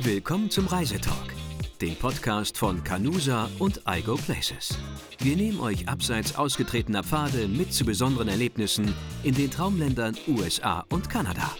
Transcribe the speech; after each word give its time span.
Willkommen 0.00 0.48
zum 0.48 0.68
Reisetalk, 0.68 1.34
dem 1.80 1.96
Podcast 1.96 2.56
von 2.56 2.84
Canusa 2.84 3.50
und 3.58 3.82
iGo 3.84 4.14
Places. 4.14 4.78
Wir 5.18 5.34
nehmen 5.34 5.58
euch 5.58 5.88
abseits 5.88 6.36
ausgetretener 6.36 7.02
Pfade 7.02 7.48
mit 7.48 7.72
zu 7.72 7.84
besonderen 7.84 8.28
Erlebnissen 8.28 8.94
in 9.24 9.34
den 9.34 9.50
Traumländern 9.50 10.16
USA 10.28 10.84
und 10.90 11.10
Kanada. 11.10 11.50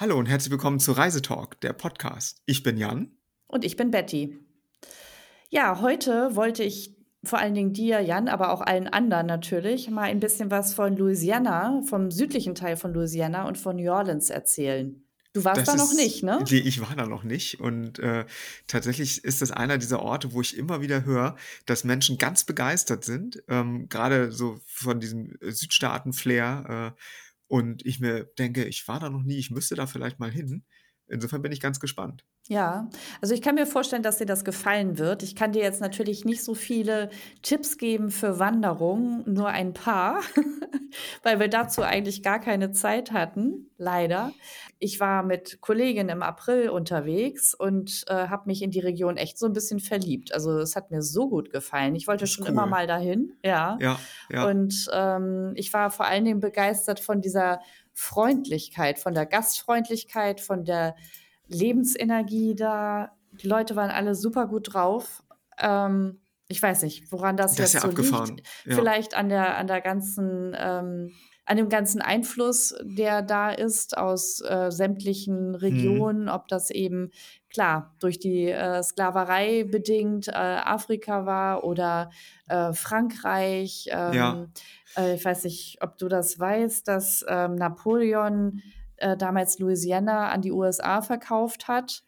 Hallo 0.00 0.18
und 0.18 0.24
herzlich 0.26 0.50
willkommen 0.50 0.80
zu 0.80 0.92
Reisetalk, 0.92 1.60
der 1.60 1.74
Podcast. 1.74 2.40
Ich 2.46 2.62
bin 2.62 2.78
Jan. 2.78 3.18
Und 3.46 3.62
ich 3.62 3.76
bin 3.76 3.90
Betty. 3.90 4.38
Ja, 5.50 5.82
heute 5.82 6.34
wollte 6.34 6.64
ich 6.64 6.96
vor 7.24 7.38
allen 7.38 7.54
Dingen 7.54 7.72
dir, 7.72 8.00
Jan, 8.00 8.28
aber 8.28 8.52
auch 8.52 8.60
allen 8.60 8.88
anderen 8.88 9.26
natürlich, 9.26 9.90
mal 9.90 10.04
ein 10.04 10.20
bisschen 10.20 10.50
was 10.50 10.74
von 10.74 10.96
Louisiana, 10.96 11.82
vom 11.86 12.10
südlichen 12.10 12.54
Teil 12.54 12.76
von 12.76 12.92
Louisiana 12.92 13.46
und 13.46 13.58
von 13.58 13.76
New 13.76 13.90
Orleans 13.90 14.30
erzählen. 14.30 15.04
Du 15.34 15.44
warst 15.44 15.62
Das 15.62 15.66
da 15.66 15.74
noch 15.74 15.90
ist, 15.90 15.96
nicht, 15.96 16.22
ne? 16.22 16.44
nee, 16.48 16.58
ich 16.58 16.80
war 16.80 16.94
da 16.94 17.06
noch 17.06 17.24
nicht. 17.24 17.58
Und 17.58 17.98
äh, 17.98 18.24
tatsächlich 18.68 19.24
ist 19.24 19.42
das 19.42 19.50
einer 19.50 19.78
dieser 19.78 20.00
Orte, 20.00 20.32
wo 20.32 20.40
ich 20.40 20.56
immer 20.56 20.80
wieder 20.80 21.04
höre, 21.04 21.36
dass 21.66 21.82
Menschen 21.82 22.18
ganz 22.18 22.44
begeistert 22.44 23.04
sind, 23.04 23.42
ähm, 23.48 23.88
gerade 23.88 24.30
so 24.30 24.60
von 24.64 25.00
diesem 25.00 25.36
Südstaaten-Flair. 25.40 26.94
Äh, 26.94 27.00
und 27.48 27.84
ich 27.84 27.98
mir 27.98 28.24
denke, 28.38 28.64
ich 28.64 28.86
war 28.86 29.00
da 29.00 29.10
noch 29.10 29.24
nie, 29.24 29.36
ich 29.36 29.50
müsste 29.50 29.74
da 29.74 29.88
vielleicht 29.88 30.20
mal 30.20 30.30
hin. 30.30 30.64
Insofern 31.08 31.42
bin 31.42 31.50
ich 31.50 31.60
ganz 31.60 31.80
gespannt. 31.80 32.24
Ja, 32.46 32.90
also 33.22 33.32
ich 33.32 33.40
kann 33.40 33.54
mir 33.54 33.66
vorstellen, 33.66 34.02
dass 34.02 34.18
dir 34.18 34.26
das 34.26 34.44
gefallen 34.44 34.98
wird. 34.98 35.22
Ich 35.22 35.34
kann 35.34 35.52
dir 35.52 35.62
jetzt 35.62 35.80
natürlich 35.80 36.26
nicht 36.26 36.44
so 36.44 36.54
viele 36.54 37.08
Tipps 37.40 37.78
geben 37.78 38.10
für 38.10 38.38
Wanderungen, 38.38 39.24
nur 39.26 39.48
ein 39.48 39.72
paar, 39.72 40.20
weil 41.22 41.40
wir 41.40 41.48
dazu 41.48 41.80
eigentlich 41.80 42.22
gar 42.22 42.38
keine 42.40 42.72
Zeit 42.72 43.12
hatten, 43.12 43.70
leider. 43.78 44.30
Ich 44.78 45.00
war 45.00 45.22
mit 45.22 45.62
Kolleginnen 45.62 46.10
im 46.10 46.22
April 46.22 46.68
unterwegs 46.68 47.54
und 47.54 48.04
äh, 48.08 48.28
habe 48.28 48.42
mich 48.46 48.60
in 48.60 48.70
die 48.70 48.80
Region 48.80 49.16
echt 49.16 49.38
so 49.38 49.46
ein 49.46 49.54
bisschen 49.54 49.80
verliebt. 49.80 50.34
Also 50.34 50.58
es 50.58 50.76
hat 50.76 50.90
mir 50.90 51.00
so 51.00 51.30
gut 51.30 51.48
gefallen. 51.48 51.94
Ich 51.96 52.06
wollte 52.06 52.26
schon 52.26 52.44
immer 52.44 52.64
cool. 52.64 52.70
mal 52.70 52.86
dahin, 52.86 53.32
ja. 53.42 53.78
Ja, 53.80 53.98
ja. 54.28 54.46
Und 54.46 54.90
ähm, 54.92 55.52
ich 55.54 55.72
war 55.72 55.90
vor 55.90 56.04
allen 56.04 56.26
Dingen 56.26 56.40
begeistert 56.40 57.00
von 57.00 57.22
dieser 57.22 57.60
Freundlichkeit, 57.94 58.98
von 58.98 59.14
der 59.14 59.24
Gastfreundlichkeit, 59.24 60.42
von 60.42 60.66
der 60.66 60.94
Lebensenergie 61.48 62.54
da. 62.54 63.12
Die 63.32 63.48
Leute 63.48 63.76
waren 63.76 63.90
alle 63.90 64.14
super 64.14 64.46
gut 64.46 64.74
drauf. 64.74 65.22
Ähm, 65.58 66.20
ich 66.48 66.62
weiß 66.62 66.82
nicht, 66.82 67.10
woran 67.10 67.36
das 67.36 67.52
Das 67.54 67.72
jetzt 67.72 67.74
ja 67.74 67.80
so 67.80 67.88
abgefahren. 67.88 68.36
liegt. 68.36 68.46
Ja. 68.66 68.74
Vielleicht 68.76 69.14
an 69.16 69.28
der, 69.28 69.56
an 69.56 69.66
der 69.66 69.80
ganzen, 69.80 70.54
ähm, 70.58 71.10
an 71.46 71.56
dem 71.56 71.68
ganzen 71.68 72.00
Einfluss, 72.00 72.74
der 72.82 73.22
da 73.22 73.50
ist 73.50 73.96
aus 73.98 74.40
äh, 74.40 74.70
sämtlichen 74.70 75.52
Hm. 75.52 75.54
Regionen, 75.54 76.28
ob 76.28 76.48
das 76.48 76.70
eben 76.70 77.10
klar 77.50 77.94
durch 78.00 78.18
die 78.18 78.48
äh, 78.50 78.82
Sklaverei 78.82 79.64
bedingt 79.64 80.28
äh, 80.28 80.32
Afrika 80.32 81.26
war 81.26 81.64
oder 81.64 82.10
äh, 82.48 82.72
Frankreich. 82.72 83.86
Ja. 83.86 84.32
Ähm, 84.34 84.52
äh, 84.96 85.14
ich 85.14 85.24
weiß 85.24 85.44
nicht, 85.44 85.78
ob 85.82 85.98
du 85.98 86.08
das 86.08 86.38
weißt, 86.38 86.86
dass 86.88 87.24
ähm, 87.28 87.56
Napoleon 87.56 88.62
äh, 89.04 89.16
damals 89.18 89.58
Louisiana 89.58 90.30
an 90.30 90.40
die 90.40 90.50
USA 90.50 91.02
verkauft 91.02 91.68
hat. 91.68 92.02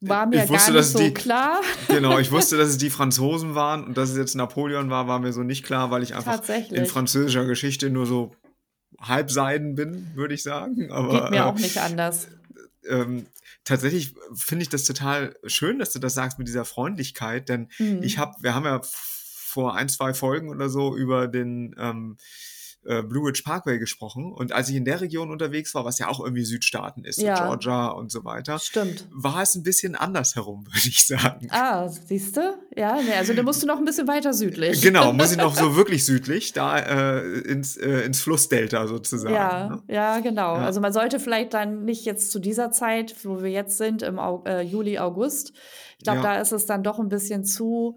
War 0.00 0.26
mir 0.26 0.44
Ich 0.44 0.50
wusste, 0.50 0.72
gar 0.72 0.80
nicht 0.80 0.88
so 0.90 0.98
die, 0.98 1.12
klar. 1.14 1.60
genau, 1.88 2.18
ich 2.18 2.30
wusste, 2.30 2.56
dass 2.56 2.68
es 2.70 2.78
die 2.78 2.90
Franzosen 2.90 3.54
waren 3.54 3.84
und 3.84 3.96
dass 3.96 4.10
es 4.10 4.16
jetzt 4.16 4.34
Napoleon 4.34 4.88
war, 4.90 5.06
war 5.06 5.18
mir 5.18 5.32
so 5.32 5.42
nicht 5.42 5.64
klar, 5.64 5.90
weil 5.90 6.02
ich 6.02 6.14
einfach 6.14 6.42
in 6.70 6.86
französischer 6.86 7.44
Geschichte 7.44 7.90
nur 7.90 8.06
so 8.06 8.32
halbseiden 9.00 9.74
bin, 9.74 10.10
würde 10.14 10.34
ich 10.34 10.42
sagen. 10.42 10.76
Geht 10.76 10.90
Aber 10.90 11.30
mir 11.30 11.36
äh, 11.36 11.40
auch 11.42 11.54
nicht 11.58 11.78
anders. 11.78 12.28
ähm, 12.88 13.26
tatsächlich 13.64 14.14
finde 14.34 14.62
ich 14.62 14.68
das 14.68 14.84
total 14.84 15.36
schön, 15.46 15.78
dass 15.78 15.92
du 15.92 15.98
das 15.98 16.14
sagst 16.14 16.38
mit 16.38 16.48
dieser 16.48 16.64
Freundlichkeit, 16.64 17.48
denn 17.48 17.68
ich 17.78 18.16
Mhm. 18.16 18.20
habe, 18.20 18.34
wir 18.40 18.54
haben 18.54 18.64
ja 18.64 18.80
vor 18.82 19.74
ein, 19.74 19.88
zwei 19.88 20.14
Folgen 20.14 20.48
oder 20.50 20.68
so 20.68 20.96
über 20.96 21.28
den 21.28 21.74
ähm, 21.78 22.16
äh, 22.86 23.02
Blue 23.02 23.26
Ridge 23.28 23.42
Parkway 23.44 23.78
gesprochen 23.78 24.32
und 24.32 24.52
als 24.52 24.68
ich 24.68 24.76
in 24.76 24.84
der 24.84 25.00
Region 25.00 25.30
unterwegs 25.30 25.74
war, 25.74 25.84
was 25.84 25.98
ja 25.98 26.08
auch 26.08 26.20
irgendwie 26.20 26.44
Südstaaten 26.44 27.04
ist, 27.04 27.20
Ja, 27.20 27.34
Georgia 27.46 27.88
und 27.88 28.10
so 28.10 28.24
weiter, 28.24 28.58
stimmt. 28.58 29.06
war 29.12 29.42
es 29.42 29.54
ein 29.54 29.62
bisschen 29.62 29.94
andersherum, 29.94 30.66
würde 30.72 30.88
ich 30.88 31.04
sagen. 31.06 31.48
Ah, 31.50 31.88
siehst 31.88 32.36
du? 32.36 32.40
Ja, 32.76 32.98
nee, 33.00 33.12
also 33.14 33.34
da 33.34 33.42
musst 33.42 33.62
du 33.62 33.66
noch 33.66 33.78
ein 33.78 33.84
bisschen 33.84 34.08
weiter 34.08 34.32
südlich. 34.32 34.80
Genau, 34.82 35.12
muss 35.12 35.32
ich 35.32 35.38
noch 35.38 35.54
so 35.54 35.76
wirklich 35.76 36.04
südlich, 36.04 36.52
da 36.52 36.78
äh, 36.78 37.38
ins, 37.40 37.76
äh, 37.76 38.00
ins 38.02 38.20
Flussdelta 38.20 38.86
sozusagen. 38.86 39.34
Ja, 39.34 39.68
Ne? 39.68 39.82
ja, 39.88 40.20
genau. 40.20 40.56
Ja. 40.56 40.64
Also 40.64 40.80
man 40.80 40.92
sollte 40.92 41.18
vielleicht 41.20 41.54
dann 41.54 41.84
nicht 41.84 42.04
jetzt 42.04 42.30
zu 42.32 42.38
dieser 42.38 42.70
Zeit, 42.70 43.14
wo 43.24 43.42
wir 43.42 43.50
jetzt 43.50 43.78
sind, 43.78 44.02
im 44.02 44.18
Au 44.18 44.42
äh, 44.46 44.62
Juli, 44.62 44.98
August. 44.98 45.52
Ich 45.98 46.04
glaube, 46.04 46.18
Ja. 46.18 46.34
da 46.34 46.40
ist 46.40 46.52
es 46.52 46.66
dann 46.66 46.82
doch 46.82 46.98
ein 46.98 47.08
bisschen 47.08 47.44
zu 47.44 47.96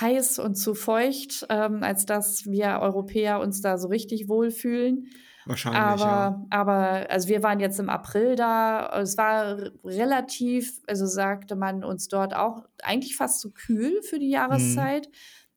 heiß 0.00 0.38
und 0.38 0.54
zu 0.56 0.74
feucht, 0.74 1.46
ähm, 1.50 1.82
als 1.82 2.06
dass 2.06 2.46
wir 2.46 2.78
Europäer 2.80 3.40
uns 3.40 3.60
da 3.60 3.78
so 3.78 3.88
richtig 3.88 4.28
wohlfühlen. 4.28 5.08
Wahrscheinlich, 5.44 6.04
ja. 6.04 6.30
Aber, 6.30 6.46
aber, 6.50 7.10
also 7.10 7.28
wir 7.28 7.42
waren 7.42 7.60
jetzt 7.60 7.78
im 7.78 7.88
April 7.88 8.34
da. 8.36 9.00
Es 9.00 9.16
war 9.16 9.58
relativ, 9.84 10.80
also 10.88 11.06
sagte 11.06 11.54
man 11.56 11.84
uns 11.84 12.08
dort 12.08 12.34
auch 12.34 12.64
eigentlich 12.82 13.16
fast 13.16 13.40
zu 13.40 13.52
kühl 13.52 14.02
für 14.02 14.18
die 14.18 14.26
Mhm. 14.26 14.32
Jahreszeit. 14.32 15.08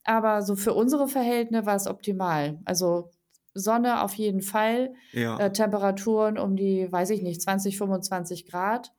Aber 0.03 0.41
so 0.43 0.55
für 0.55 0.73
unsere 0.73 1.07
Verhältnisse 1.07 1.65
war 1.65 1.75
es 1.75 1.87
optimal. 1.87 2.59
Also 2.65 3.09
Sonne 3.55 4.01
auf 4.03 4.13
jeden 4.13 4.41
Fall, 4.41 4.93
Ja. 5.11 5.37
äh, 5.39 5.51
Temperaturen 5.51 6.37
um 6.37 6.55
die, 6.55 6.91
weiß 6.91 7.09
ich 7.09 7.21
nicht, 7.23 7.41
20, 7.41 7.77
25 7.77 8.45
Grad. 8.47 8.93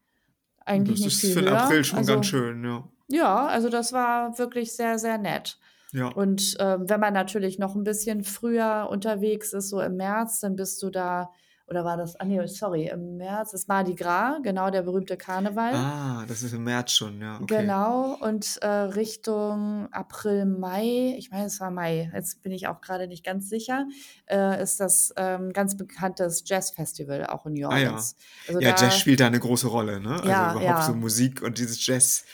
Eigentlich 0.64 0.98
Das 0.98 1.06
nicht 1.06 1.14
ist 1.14 1.20
viel 1.20 1.34
für 1.34 1.42
den 1.42 1.48
höher. 1.50 1.62
April 1.64 1.84
schon 1.84 1.98
Also 1.98 2.12
ganz 2.14 2.26
schön, 2.26 2.64
ja. 2.64 2.84
Ja, 3.10 3.46
also 3.46 3.68
das 3.68 3.92
war 3.92 4.38
wirklich 4.38 4.74
sehr, 4.74 4.98
sehr 4.98 5.18
nett. 5.18 5.58
Ja. 5.92 6.06
Und 6.06 6.56
ähm, 6.60 6.88
wenn 6.88 7.00
man 7.00 7.12
natürlich 7.12 7.58
noch 7.58 7.74
ein 7.74 7.84
bisschen 7.84 8.22
früher 8.22 8.88
unterwegs 8.90 9.52
ist, 9.52 9.70
so 9.70 9.80
im 9.80 9.96
März, 9.96 10.40
dann 10.40 10.54
bist 10.54 10.80
du 10.82 10.90
da, 10.90 11.32
oder 11.66 11.84
war 11.84 11.96
das, 11.96 12.14
ah 12.16 12.24
nee, 12.24 12.44
sorry, 12.46 12.86
im 12.86 13.16
März 13.16 13.52
ist 13.54 13.66
Mardi 13.68 13.94
Gras, 13.96 14.38
genau 14.44 14.70
der 14.70 14.82
berühmte 14.82 15.16
Karneval. 15.16 15.74
Ah, 15.74 16.24
das 16.28 16.44
ist 16.44 16.52
im 16.52 16.62
März 16.62 16.92
schon, 16.92 17.20
ja, 17.20 17.40
okay. 17.42 17.62
Genau, 17.62 18.16
und 18.20 18.58
äh, 18.62 18.68
Richtung 18.68 19.88
April, 19.90 20.46
Mai, 20.46 21.14
ich 21.18 21.32
meine, 21.32 21.46
es 21.46 21.58
war 21.58 21.72
Mai, 21.72 22.10
jetzt 22.14 22.40
bin 22.42 22.52
ich 22.52 22.68
auch 22.68 22.80
gerade 22.80 23.08
nicht 23.08 23.24
ganz 23.24 23.48
sicher, 23.48 23.86
äh, 24.26 24.62
ist 24.62 24.78
das 24.78 25.12
ähm, 25.16 25.52
ganz 25.52 25.76
bekanntes 25.76 26.44
Jazzfestival 26.46 27.26
auch 27.26 27.46
in 27.46 27.54
New 27.54 27.68
Ah 27.68 27.78
ja. 27.78 27.88
Orleans. 27.88 28.14
Also 28.46 28.60
Ja, 28.60 28.74
da, 28.74 28.82
Jazz 28.82 28.96
spielt 28.96 29.18
da 29.18 29.26
eine 29.26 29.40
große 29.40 29.66
Rolle, 29.66 30.00
ne? 30.00 30.12
Also 30.12 30.28
ja, 30.28 30.52
überhaupt 30.54 30.84
so 30.84 30.92
ja, 30.92 30.98
Musik 30.98 31.42
und 31.42 31.58
dieses 31.58 31.84
Jazz 31.84 32.24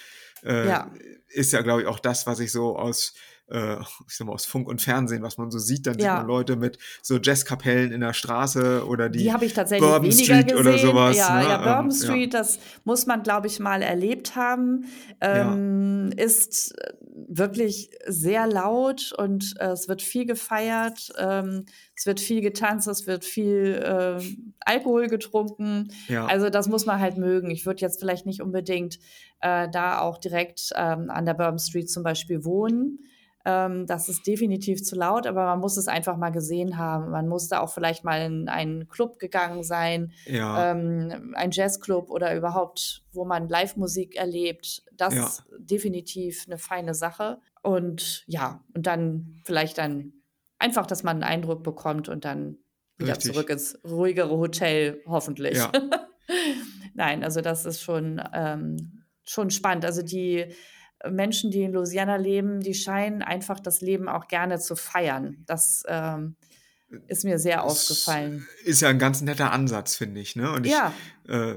äh, 0.47 0.69
ja, 0.69 0.91
ist 1.29 1.53
ja, 1.53 1.63
glaube 1.63 1.83
ich, 1.83 1.87
auch 1.89 1.99
das, 1.99 2.27
was 2.27 2.41
ich 2.41 2.53
so 2.53 2.77
aus, 2.77 3.15
äh, 3.51 3.77
ich 4.09 4.17
sag 4.17 4.27
mal, 4.27 4.33
aus 4.33 4.47
Funk 4.47 4.69
und 4.69 4.81
Fernsehen, 4.81 5.23
was 5.23 5.39
man 5.39 5.51
so 5.51 5.59
sieht, 5.59 5.87
dann 5.87 5.95
sieht 5.95 6.03
man 6.05 6.17
ja. 6.17 6.23
Leute 6.23 6.57
mit 6.57 6.79
so 7.03 7.19
Jazzkapellen 7.19 7.93
in 7.93 8.01
der 8.01 8.13
Straße 8.15 8.87
oder 8.87 9.09
Die 9.09 9.19
die 9.25 9.33
habe 9.33 9.45
ich 9.45 9.53
tatsächlich 9.55 9.89
Bourbon 9.89 10.11
weniger 10.11 10.25
Street 10.41 10.55
oder 10.55 10.73
gesehen. 10.73 10.89
sowas, 10.89 11.17
Ja, 11.17 11.39
ne? 11.39 11.45
ja, 11.49 11.57
Bourbon 11.59 11.85
Ähm, 11.87 11.91
ja, 11.91 11.97
Street, 12.05 12.35
das 12.35 12.59
muss 12.85 13.07
man, 13.07 13.23
glaube 13.23 13.47
ich, 13.49 13.59
mal 13.61 13.83
erlebt 13.83 14.35
haben. 14.37 14.87
ja, 15.23 15.53
Ähm, 15.53 16.11
ist 16.17 16.73
äh, 16.81 16.93
wirklich 17.29 17.91
sehr 18.07 18.47
laut 18.47 19.13
und 19.13 19.55
äh, 19.59 19.69
es 19.69 19.89
wird 19.89 20.03
viel 20.03 20.27
gefeiert, 20.27 21.13
ähm, 21.19 21.65
es 21.95 22.07
wird 22.07 22.21
viel 22.21 22.41
getanzt, 22.41 22.89
es 22.89 23.07
wird 23.07 23.25
viel 23.25 23.83
ähm, 23.85 24.55
Alkohol 24.61 25.09
getrunken. 25.09 25.89
ja, 26.09 26.27
Also 26.27 26.51
das 26.51 26.69
muss 26.69 26.87
man 26.87 27.01
halt 27.01 27.17
mögen. 27.19 27.51
Ich 27.51 27.67
würde 27.67 27.81
jetzt 27.81 27.99
vielleicht 27.99 28.27
nicht 28.27 28.43
unbedingt 28.43 28.99
äh, 29.41 29.69
da 29.69 30.01
auch 30.01 30.19
direkt 30.19 30.73
ähm, 30.77 31.11
an 31.11 31.27
der 31.27 31.35
Bourbon 31.35 31.59
Street 31.59 31.91
zum 31.91 32.03
Beispiel 32.03 32.45
wohnen. 32.45 33.01
Ähm, 33.49 33.87
das 33.87 34.09
ist 34.09 34.27
definitiv 34.27 34.83
zu 34.83 34.97
laut, 34.97 35.25
aber 35.25 35.45
man 35.45 35.61
muss 35.61 35.77
es 35.77 35.87
einfach 35.87 36.17
mal 36.17 36.31
gesehen 36.31 36.79
haben. 36.79 37.13
Man 37.13 37.29
muss 37.29 37.47
da 37.47 37.61
auch 37.61 37.73
vielleicht 37.73 38.03
mal 38.03 38.21
in 38.23 38.49
einen 38.49 38.89
Club 38.89 39.21
gegangen 39.21 39.63
sein, 39.63 40.11
ja, 40.25 40.73
ähm, 40.73 41.33
ein 41.37 41.53
Jazzclub 41.53 42.11
oder 42.11 42.35
überhaupt, 42.35 43.05
wo 43.13 43.25
man 43.25 43.49
Live-Musik 43.49 44.17
erlebt. 44.17 44.83
Das 44.97 45.15
ja, 45.15 45.27
ist 45.27 45.45
definitiv 45.59 46.45
eine 46.49 46.59
feine 46.59 46.93
Sache. 46.93 47.39
Und 47.63 48.25
ja, 48.27 48.65
und 48.75 48.89
dann 48.89 49.41
vielleicht 49.45 49.79
dann 49.79 50.13
einfach, 50.59 50.85
dass 50.85 51.05
man 51.05 51.23
einen 51.23 51.33
Eindruck 51.33 51.63
bekommt 51.63 52.09
und 52.09 52.25
dann 52.25 52.59
wieder 52.99 53.17
zurück 53.21 53.49
richtig. 53.49 53.75
ins 53.75 53.79
ruhigere 53.85 54.37
Hotel, 54.37 55.03
hoffentlich. 55.07 55.57
Ja, 55.57 55.71
Nein, 56.95 57.23
also 57.23 57.43
das 57.43 57.65
ist 57.65 57.81
schon, 57.81 58.21
ähm, 58.33 59.05
schon 59.23 59.51
spannend. 59.51 59.85
Also 59.85 60.03
die 60.03 60.47
Menschen, 61.11 61.51
die 61.51 61.63
in 61.63 61.73
Louisiana 61.73 62.17
leben, 62.17 62.61
die 62.61 62.75
scheinen 62.75 63.23
einfach 63.23 63.61
das 63.61 63.81
Leben 63.81 64.09
auch 64.09 64.29
gerne 64.29 64.59
zu 64.59 64.77
feiern. 64.77 65.43
Das 65.47 65.83
ähm, 65.89 66.37
ist 67.09 67.25
mir 67.25 67.39
sehr 67.39 67.65
Das 67.65 67.65
aufgefallen. 67.65 68.49
ist 68.65 68.81
ja 68.83 68.89
ein 68.89 68.99
ganz 68.99 69.21
netter 69.23 69.53
Ansatz, 69.53 69.97
finde 69.97 70.21
ich, 70.21 70.37
ne? 70.37 70.53
Und 70.53 70.67
ich 70.67 70.73
Ja. 70.73 70.93
äh, 71.29 71.55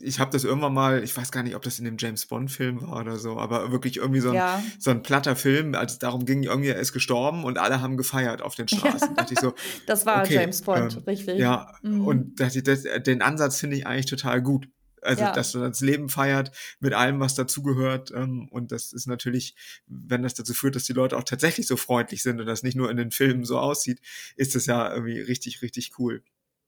ich 0.00 0.18
habe 0.20 0.30
das 0.30 0.44
irgendwann 0.44 0.72
mal 0.74 1.02
ich 1.02 1.16
weiß 1.16 1.30
gar 1.32 1.42
nicht, 1.42 1.54
ob 1.56 1.62
das 1.62 1.78
in 1.78 1.84
dem 1.84 1.96
James-Bond-Film 1.98 2.82
war 2.82 3.00
oder 3.00 3.18
so, 3.18 3.38
aber 3.38 3.72
wirklich 3.72 3.96
irgendwie 3.98 4.20
so 4.20 4.30
'n 4.30 4.36
Ja. 4.36 4.62
so 4.78 4.90
'n 4.90 5.02
platter 5.02 5.36
Film, 5.36 5.74
als 5.74 5.94
es 5.94 5.98
darum 5.98 6.24
ging, 6.24 6.42
irgendwie 6.44 6.68
er 6.70 6.78
ist 6.78 6.92
gestorben 6.92 7.44
und 7.44 7.58
alle 7.58 7.80
haben 7.82 7.96
gefeiert 7.96 8.42
auf 8.42 8.54
den 8.54 8.68
Straßen. 8.68 9.14
Da 9.14 9.22
dachte 9.22 9.34
ich 9.34 9.40
so: 9.40 9.54
Das 9.86 10.06
war 10.06 10.24
„Okay, 10.24 10.34
James 10.38 10.62
Bond, 10.62 10.96
ähm, 10.96 11.04
richtig. 11.06 11.38
ja“ 11.38 11.78
Mhm. 11.82 12.06
und 12.06 12.40
das 12.40 12.54
den 12.54 13.22
Ansatz 13.22 13.58
finde 13.60 13.76
ich 13.76 13.86
eigentlich 13.86 14.06
total 14.06 14.42
gut. 14.42 14.68
Also, 15.04 15.24
Ja. 15.24 15.32
dass 15.32 15.54
man 15.54 15.70
das 15.70 15.80
Leben 15.80 16.08
feiert 16.08 16.50
mit 16.80 16.92
allem, 16.94 17.20
was 17.20 17.34
dazugehört, 17.34 18.10
ähm, 18.12 18.48
und 18.50 18.72
das 18.72 18.92
ist 18.92 19.06
natürlich 19.06 19.54
wenn 19.86 20.22
das 20.22 20.34
dazu 20.34 20.54
führt, 20.54 20.76
dass 20.76 20.84
die 20.84 20.92
Leute 20.92 21.16
auch 21.16 21.24
tatsächlich 21.24 21.66
so 21.66 21.76
freundlich 21.76 22.22
sind 22.22 22.40
und 22.40 22.46
das 22.46 22.62
nicht 22.62 22.76
nur 22.76 22.90
in 22.90 22.96
den 22.96 23.10
Filmen 23.10 23.44
so 23.44 23.58
aussieht, 23.58 24.00
ist 24.36 24.54
das 24.54 24.66
ja 24.66 24.92
irgendwie 24.92 25.20
richtig, 25.20 25.62
richtig 25.62 25.92
cool. 25.98 26.22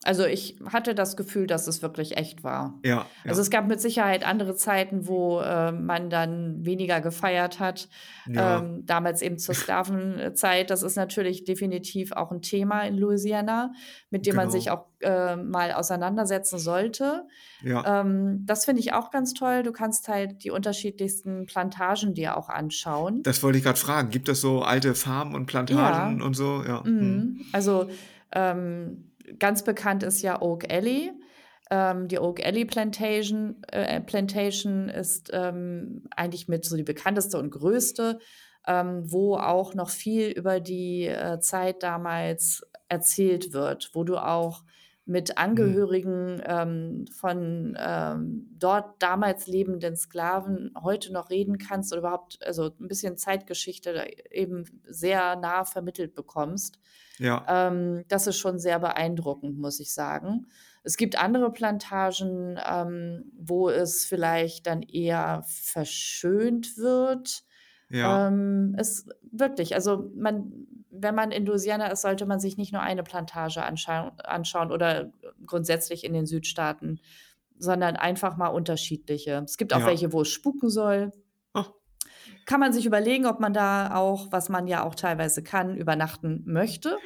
Also, 0.04 0.24
ich 0.24 0.58
hatte 0.72 0.94
das 0.94 1.16
Gefühl, 1.16 1.46
dass 1.46 1.66
es 1.66 1.82
wirklich 1.82 2.16
echt 2.16 2.44
war. 2.44 2.78
Ja, 2.84 3.06
Also, 3.24 3.40
ja. 3.40 3.42
es 3.42 3.50
gab 3.50 3.66
mit 3.66 3.80
Sicherheit 3.80 4.24
andere 4.26 4.54
Zeiten, 4.54 5.08
wo, 5.08 5.40
äh, 5.40 5.72
man 5.72 6.10
dann 6.10 6.64
weniger 6.64 7.00
gefeiert 7.00 7.58
hat. 7.58 7.88
Ja. 8.28 8.58
Ähm, 8.58 8.82
damals 8.84 9.20
eben 9.22 9.38
zur 9.38 9.54
Sklavenzeit. 9.54 10.70
Das 10.70 10.82
ist 10.82 10.96
natürlich 10.96 11.44
definitiv 11.44 12.12
auch 12.12 12.30
'n 12.30 12.42
Thema 12.42 12.82
in 12.82 12.96
Louisiana, 12.98 13.72
mit 14.10 14.26
dem 14.26 14.36
man 14.36 14.50
sich 14.50 14.66
Genau. 14.66 14.76
auch, 14.76 14.86
äh, 15.00 15.36
mal 15.36 15.72
auseinandersetzen 15.72 16.58
sollte. 16.58 17.24
Ja. 17.64 18.00
Ähm, 18.02 18.42
das 18.44 18.64
finde 18.66 18.80
ich 18.80 18.92
auch 18.92 19.10
ganz 19.10 19.32
toll. 19.34 19.62
Du 19.62 19.72
kannst 19.72 20.08
halt 20.08 20.44
die 20.44 20.50
unterschiedlichsten 20.50 21.46
Plantagen 21.46 22.14
dir 22.14 22.36
auch 22.36 22.48
anschauen. 22.48 23.22
Das 23.22 23.42
wollte 23.42 23.58
ich 23.58 23.64
grad 23.64 23.78
fragen. 23.78 24.10
Gibt 24.10 24.28
es 24.28 24.40
so 24.40 24.62
alte 24.62 24.94
Farmen 24.94 25.34
und 25.34 25.46
Plantagen 25.46 26.22
und 26.22 26.34
so? 26.34 26.62
Ja. 26.64 26.82
Mhm. 26.84 26.92
Mhm. 27.00 27.40
Also, 27.52 27.88
ähm, 28.32 29.10
ganz 29.38 29.64
bekannt 29.64 30.02
ist 30.02 30.22
ja 30.22 30.40
Oak 30.40 30.70
Alley. 30.70 31.12
Ähm, 31.70 32.08
die 32.08 32.18
Oak 32.18 32.44
Alley 32.44 32.64
Plantation 32.64 33.62
äh, 33.72 34.00
Plantation 34.00 34.88
ist, 34.88 35.30
ähm, 35.32 36.04
eigentlich 36.14 36.48
mit 36.48 36.64
so 36.64 36.76
die 36.76 36.84
bekannteste 36.84 37.38
und 37.38 37.50
größte, 37.50 38.20
ähm, 38.66 39.10
wo 39.10 39.36
auch 39.36 39.74
noch 39.74 39.90
viel 39.90 40.28
über 40.28 40.60
die, 40.60 41.06
äh, 41.06 41.40
Zeit 41.40 41.82
damals 41.82 42.62
erzählt 42.88 43.52
wird, 43.52 43.90
wo 43.94 44.04
du 44.04 44.16
auch 44.16 44.62
mit 45.06 45.38
Mhm. 45.52 45.76
Angehörigen, 45.78 46.42
ähm, 46.44 47.04
von, 47.12 47.76
ähm, 47.80 48.48
dort 48.58 49.02
damals 49.02 49.46
lebenden 49.46 49.96
Sklaven 49.96 50.72
heute 50.82 51.12
noch 51.12 51.30
reden 51.30 51.58
kannst 51.58 51.92
oder 51.92 52.00
überhaupt 52.00 52.44
also, 52.46 52.66
'n 52.68 52.88
bisschen 52.88 53.16
Zeitgeschichte 53.16 54.06
eben 54.32 54.64
sehr 54.84 55.36
nah 55.36 55.64
vermittelt 55.64 56.14
bekommst. 56.14 56.78
Ja. 57.18 57.48
Ähm, 57.48 58.04
das 58.08 58.26
ist 58.26 58.38
schon 58.38 58.58
sehr 58.58 58.78
beeindruckend, 58.80 59.58
muss 59.58 59.80
ich 59.80 59.92
sagen. 59.94 60.46
Es 60.84 60.96
gibt 60.96 61.16
andere 61.22 61.52
Plantagen, 61.52 62.58
ähm, 62.68 63.32
wo 63.38 63.68
es 63.70 64.04
vielleicht 64.06 64.66
dann 64.66 64.82
eher 64.82 65.42
verschönt 65.46 66.76
wird. 66.78 67.42
Ja. 67.90 68.26
Ähm, 68.28 68.74
es 68.78 69.08
wirklich, 69.38 69.74
also, 69.74 70.10
man 70.16 70.66
wenn 70.98 71.14
man 71.14 71.30
in 71.30 71.44
Louisiana 71.44 71.88
ist, 71.88 72.00
sollte 72.00 72.24
man 72.24 72.40
sich 72.40 72.56
nicht 72.56 72.72
nur 72.72 72.80
eine 72.80 73.02
Plantage 73.02 73.62
anschau 73.62 74.12
anschauen 74.24 74.72
oder 74.72 75.12
grundsätzlich 75.44 76.04
in 76.04 76.14
den 76.14 76.24
Südstaaten, 76.24 77.00
sondern 77.58 77.96
einfach 77.96 78.38
mal 78.38 78.48
unterschiedliche. 78.48 79.42
Es 79.44 79.58
gibt 79.58 79.74
auch 79.74 79.80
Ja. 79.80 79.86
welche, 79.86 80.12
wo 80.14 80.22
es 80.22 80.28
spuken 80.30 80.70
soll. 80.70 81.12
Oh. 81.52 81.64
Kann 82.46 82.60
man 82.60 82.72
sich 82.72 82.86
überlegen, 82.86 83.26
ob 83.26 83.40
man 83.40 83.52
da 83.52 83.94
auch, 83.94 84.32
was 84.32 84.48
man 84.48 84.66
ja 84.68 84.84
auch 84.84 84.94
teilweise 84.94 85.42
kann, 85.42 85.76
übernachten 85.76 86.42
möchte. 86.46 86.96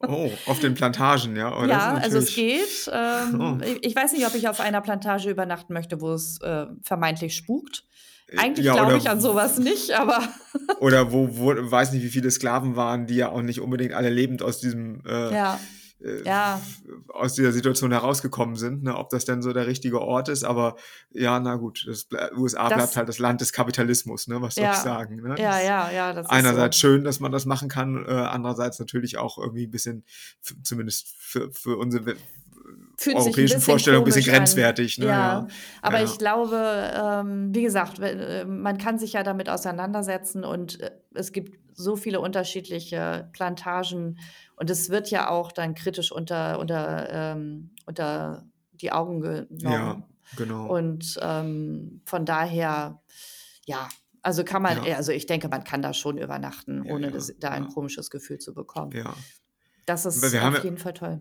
Oh, 0.00 0.30
auf 0.46 0.60
den 0.60 0.74
Plantagen, 0.74 1.34
ja? 1.36 1.54
Oh, 1.60 1.64
Ja, 1.66 1.96
also, 1.96 2.18
es 2.18 2.34
geht. 2.34 2.88
Ähm, 2.92 3.40
Oh. 3.40 3.64
ich 3.82 3.94
weiß 3.96 4.12
nicht, 4.12 4.26
ob 4.26 4.34
ich 4.36 4.48
auf 4.48 4.60
einer 4.60 4.80
Plantage 4.80 5.28
übernachten 5.28 5.72
möchte, 5.72 6.00
wo 6.00 6.12
es, 6.12 6.40
äh, 6.40 6.66
vermeintlich 6.82 7.34
spukt. 7.34 7.84
Äh, 8.28 8.38
Eigentlich 8.38 8.66
ja, 8.66 8.74
glaube 8.74 8.98
ich 8.98 9.08
an 9.08 9.18
w 9.18 9.22
so 9.22 9.34
was 9.34 9.58
nicht, 9.58 9.92
aber 9.92 10.20
oder 10.80 11.12
wo 11.12 11.28
wo 11.36 11.46
weiß 11.54 11.92
nicht, 11.92 12.02
wie 12.02 12.08
viele 12.10 12.30
Sklaven 12.30 12.76
waren, 12.76 13.06
die 13.06 13.16
ja 13.16 13.30
auch 13.30 13.42
nicht 13.42 13.60
unbedingt 13.60 13.94
alle 13.94 14.10
lebend 14.10 14.42
aus 14.42 14.60
diesem, 14.60 15.02
äh, 15.06 15.32
Ja. 15.34 15.58
äh, 16.00 16.24
Ja. 16.24 16.60
aus 17.08 17.34
dieser 17.34 17.52
Situation 17.52 17.90
herausgekommen 17.90 18.54
sind, 18.56 18.82
ne? 18.82 18.96
Ob 18.96 19.08
das 19.08 19.24
denn 19.24 19.40
so 19.42 19.52
der 19.54 19.66
richtige 19.66 20.00
Ort 20.02 20.28
ist, 20.28 20.44
aber 20.44 20.76
ja, 21.10 21.40
na 21.40 21.56
gut, 21.56 21.84
das 21.88 22.06
USA 22.36 22.68
bleibt 22.68 22.82
Das 22.90 22.96
halt 22.96 23.08
das 23.08 23.18
Land 23.18 23.40
des 23.40 23.52
Kapitalismus, 23.52 24.28
ne? 24.28 24.42
Was 24.42 24.56
soll 24.56 24.64
ich 24.64 24.70
Ja. 24.70 24.74
sagen, 24.82 25.16
ne? 25.22 25.30
Ja, 25.30 25.34
Das 25.36 25.64
ja, 25.64 25.90
ja, 25.90 26.12
das 26.12 26.26
einerseits 26.28 26.76
so. 26.76 26.80
schön, 26.82 27.04
dass 27.04 27.20
man 27.20 27.32
das 27.32 27.46
machen 27.46 27.68
kann, 27.70 28.04
äh, 28.06 28.10
andererseits 28.10 28.78
natürlich 28.78 29.16
auch 29.16 29.38
irgendwie 29.38 29.64
'n 29.64 29.70
bisschen 29.70 30.04
zumindest 30.62 31.08
für 31.18 31.50
für 31.52 31.76
unsere 31.78 32.16
Fühlt 32.96 33.16
sich 33.16 33.24
europäischen 33.24 33.60
bisschen 33.60 33.60
Vorstellungen 33.62 34.02
'n 34.02 34.04
bisschen 34.04 34.22
komisch 34.24 34.28
an. 34.34 34.38
grenzwertig, 34.38 34.98
ne? 34.98 35.06
Ja, 35.06 35.12
Ja. 35.12 35.48
aber 35.82 35.98
Ja, 35.98 36.04
ich 36.04 36.18
glaube, 36.18 36.92
ähm, 36.94 37.54
wie 37.54 37.62
gesagt, 37.62 37.98
äh, 38.00 38.44
man 38.44 38.78
kann 38.78 38.98
sich 38.98 39.12
ja 39.12 39.22
damit 39.22 39.48
auseinandersetzen 39.48 40.44
und, 40.44 40.80
äh, 40.80 40.90
es 41.14 41.32
gibt 41.32 41.58
so 41.74 41.94
viele 41.96 42.20
unterschiedliche 42.20 43.30
Plantagen 43.32 44.18
und 44.56 44.68
es 44.70 44.90
wird 44.90 45.10
ja 45.10 45.28
auch 45.30 45.52
dann 45.52 45.74
kritisch 45.76 46.10
unter 46.10 46.58
unter 46.58 47.08
ähm, 47.12 47.70
unter 47.86 48.44
die 48.72 48.90
Augen 48.92 49.20
genommen. 49.20 49.48
Ja, 49.60 50.02
genau. 50.36 50.66
Und, 50.66 51.18
ähm, 51.22 52.02
von 52.04 52.24
daher, 52.24 53.00
ja, 53.66 53.88
also, 54.22 54.44
kann 54.44 54.62
man 54.62 54.84
Ja. 54.84 54.96
also, 54.96 55.12
ich 55.12 55.26
denke, 55.26 55.48
man 55.48 55.62
kann 55.64 55.82
da 55.82 55.94
schon 55.94 56.18
übernachten, 56.18 56.82
ohne 56.82 57.10
das 57.12 57.32
da 57.38 57.50
ein 57.50 57.68
komisches 57.68 58.10
Gefühl 58.10 58.38
zu 58.38 58.54
bekommen. 58.54 58.92
Ja. 58.92 59.14
Das 59.86 60.04
ist 60.04 60.34
auf 60.36 60.64
jeden 60.64 60.78
Fall 60.78 60.94
toll. 60.94 61.20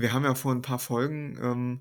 Wir 0.00 0.12
haben 0.14 0.24
ja 0.24 0.34
vor 0.34 0.52
'n 0.52 0.62
paar 0.62 0.78
Folgen, 0.80 1.38
ähm, 1.42 1.80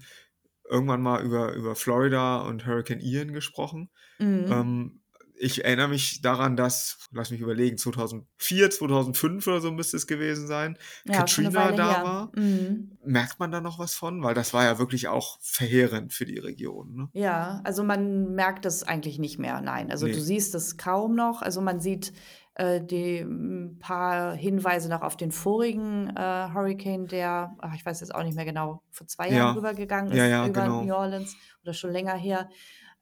irgendwann 0.70 1.02
mal 1.02 1.24
über 1.24 1.54
über 1.54 1.76
Florida 1.76 2.40
und 2.42 2.66
Hurricane 2.68 3.02
Ian 3.02 3.34
gesprochen. 3.34 3.92
Mhm. 4.20 4.48
Ähm, 4.50 5.02
ich 5.40 5.66
erinnere 5.66 5.90
mich 5.90 6.22
daran, 6.22 6.58
dass 6.58 7.08
lass 7.12 7.32
mich 7.32 7.42
überlegen, 7.42 7.78
2004, 7.78 8.72
2005 8.72 9.48
oder 9.48 9.62
so 9.62 9.72
müsste 9.72 9.98
es 9.98 10.08
gewesen 10.08 10.48
sein, 10.48 10.78
Ja, 11.06 11.14
Katrina 11.18 11.72
da 11.74 11.88
her. 11.88 12.04
war. 12.04 12.36
Mhm. 12.36 12.98
Merkt 13.06 13.40
man 13.40 13.52
da 13.52 13.62
noch 13.62 13.80
was 13.80 13.96
von? 13.96 14.24
Weil 14.24 14.36
das 14.36 14.54
war 14.54 14.66
ja 14.66 14.80
wirklich 14.80 15.08
auch 15.10 15.40
verheerend 15.42 16.14
für 16.14 16.26
die 16.26 16.40
Region, 16.40 16.96
ne? 16.96 17.10
Ja, 17.16 17.62
also, 17.64 17.84
man 17.84 18.36
merkt 18.36 18.66
es 18.66 18.84
eigentlich 18.84 19.18
nicht 19.18 19.40
mehr, 19.40 19.62
nein. 19.62 19.92
Also, 19.92 20.08
du 20.08 20.20
Ne. 20.20 20.20
siehst 20.20 20.54
es 20.56 20.78
kaum 20.78 21.16
noch. 21.16 21.42
Also, 21.42 21.62
man 21.62 21.80
sieht, 21.80 22.12
äh, 22.58 22.82
die 22.82 23.20
'n 23.22 23.80
paar 23.80 24.36
Hinweise 24.36 24.90
noch 24.90 25.02
auf 25.04 25.18
den 25.18 25.32
vorigen, 25.32 26.10
äh, 26.16 26.50
Hurrikan, 26.54 27.08
der 27.08 27.56
ach, 27.60 27.76
ich 27.76 27.86
weiß 27.86 28.02
jetzt 28.02 28.16
auch 28.16 28.24
nicht 28.24 28.36
mehr 28.36 28.46
genau, 28.46 28.84
vor 28.92 29.08
2 29.08 29.30
Jahren 29.32 29.50
Ja. 29.50 29.52
rübergegangen 29.52 30.12
Ja, 30.12 30.26
ist 30.26 30.26
ja, 30.26 30.48
über 30.48 30.70
genau. 30.70 30.80
New 30.80 30.94
Orleans 30.96 31.38
oder 31.64 31.74
schon 31.74 31.92
länger 31.92 32.16
her. 32.16 32.50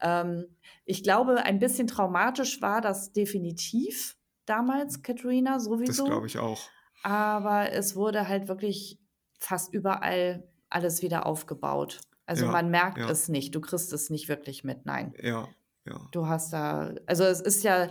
Ähm, 0.02 0.57
ich 0.86 1.04
glaube, 1.04 1.38
ein 1.46 1.60
bisschen 1.60 1.88
traumatisch 1.88 2.62
war 2.62 2.81
das 2.81 3.13
definitiv 3.13 4.18
damals, 4.46 5.02
Katrina, 5.04 5.60
Das 5.86 6.04
glaube 6.04 6.25
sowieso. 6.25 6.28
ich 6.28 6.38
auch. 6.38 6.74
Aber 7.04 7.72
es 7.72 7.96
wurde 7.96 8.28
halt 8.28 8.48
wirklich 8.48 9.00
fast 9.40 9.74
überall 9.74 10.50
alles 10.69 11.01
wieder 11.04 11.25
aufgebaut. 11.27 12.01
Also, 12.25 12.48
Ja, 12.48 12.50
man 12.50 12.72
merkt 12.72 13.08
ja. 13.08 13.10
es 13.10 13.29
nicht. 13.29 13.56
Du 13.56 13.62
kriegst 13.62 13.94
es 13.94 14.10
nicht 14.10 14.29
wirklich 14.29 14.63
mit, 14.63 14.86
nein. 14.86 15.15
Ja, 15.24 15.56
ja. 15.86 16.12
Du 16.12 16.27
hast 16.27 16.53
da 16.53 16.94
also, 17.08 17.24
es 17.25 17.41
ist 17.41 17.63
ja 17.63 17.89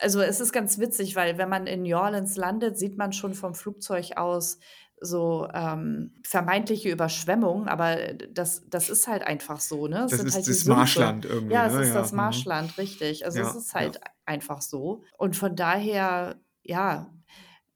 also, 0.00 0.20
es 0.20 0.40
ist 0.40 0.52
ganz 0.52 0.78
witzig, 0.78 1.16
weil 1.16 1.38
wenn 1.38 1.48
man 1.48 1.66
in 1.66 1.82
New 1.82 1.96
Orleans 1.96 2.36
landet, 2.36 2.78
sieht 2.78 2.96
man 2.98 3.12
schon 3.12 3.34
vom 3.34 3.54
Flugzeug 3.54 4.16
aus 4.16 4.58
so, 5.00 5.48
ähm, 5.52 6.14
vermeintliche 6.24 6.90
Überschwemmungen, 6.90 7.68
aber 7.68 8.14
das 8.14 8.64
das 8.68 8.88
ist 8.90 9.06
halt 9.08 9.22
einfach 9.24 9.60
so, 9.60 9.86
ne? 9.88 10.04
Es 10.04 10.18
Das 10.18 10.22
ist 10.22 10.34
halt 10.34 10.46
das. 10.48 10.64
Marschland 10.64 11.24
irgendwie, 11.24 11.60
Ja, 11.60 11.66
es 11.66 11.76
ne? 11.76 11.78
ist 11.78 11.94
Ja, 11.94 11.94
das 11.94 12.12
mhm. 12.12 12.12
Marschland, 12.12 12.78
richtig. 12.78 13.24
Also, 13.26 13.40
es 13.42 13.54
Ja, 13.54 13.54
ist 13.54 13.74
ja. 13.76 13.94
halt 13.94 14.00
einfach 14.26 14.62
so. 14.62 15.02
Und 15.18 15.36
von 15.36 15.56
daher, 15.56 16.40
ja, 16.62 17.12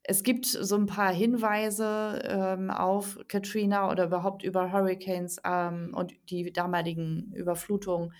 es 0.03 0.23
gibt 0.23 0.45
so 0.47 0.75
'n 0.77 0.87
paar 0.87 1.13
Hinweise, 1.13 2.21
ähm, 2.25 2.71
auf 2.71 3.19
Katrina 3.27 3.91
oder 3.91 4.05
überhaupt 4.07 4.43
über 4.43 4.71
Hurrikans, 4.73 5.39
ähm, 5.45 5.91
und 5.95 6.13
die 6.31 6.51
damaligen 6.53 7.31
Überflutungen, 7.35 8.13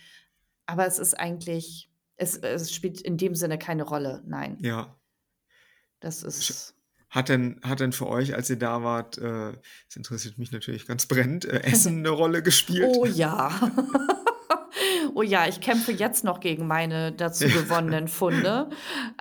aber 0.68 0.86
es 0.88 1.00
ist 1.00 1.20
eigentlich 1.20 1.88
es 2.19 2.38
es 2.38 2.73
spielt 2.73 3.01
in 3.01 3.17
dem 3.17 3.35
Sinne 3.35 3.57
keine 3.57 3.83
Rolle, 3.83 4.23
nein. 4.27 4.57
Ja. 4.61 4.99
Das 6.03 6.23
ist 6.23 6.75
hat 7.09 7.29
denn 7.29 7.59
hat 7.63 7.79
denn 7.79 7.91
für 7.91 8.07
euch, 8.07 8.35
als 8.35 8.49
ihr 8.51 8.59
da 8.59 8.83
wart, 8.83 9.17
äh 9.17 9.53
das 9.88 9.95
interessiert 9.95 10.38
mich 10.38 10.51
natürlich 10.51 10.85
ganz 10.85 11.07
brennend, 11.07 11.45
äh, 11.45 11.61
Essen 11.63 12.01
'ne 12.03 12.09
Rolle 12.09 12.43
gespielt? 12.43 12.95
Oh 12.97 13.05
ja. 13.05 13.49
Oh 15.15 15.23
ja, 15.23 15.47
ich 15.47 15.59
kämpfe 15.59 15.91
jetzt 15.91 16.23
noch 16.23 16.39
gegen 16.39 16.67
meine 16.67 17.11
dazu 17.11 17.49
gewonnenen 17.51 18.07
Funde. 18.07 18.69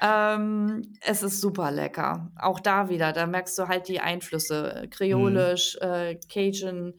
Ähm, 0.01 0.83
es 1.01 1.23
ist 1.23 1.41
super 1.41 1.71
lecker. 1.71 2.31
Auch 2.39 2.61
da 2.61 2.89
wieder, 2.91 3.13
da 3.13 3.27
merkst 3.27 3.59
du 3.59 3.69
halt 3.69 3.89
die 3.89 4.01
Einflüsse, 4.01 4.83
äh, 4.85 4.87
Mhm. 4.87 4.89
kreolisch, 4.89 5.77
äh, 5.81 6.17
Cajun. 6.33 6.95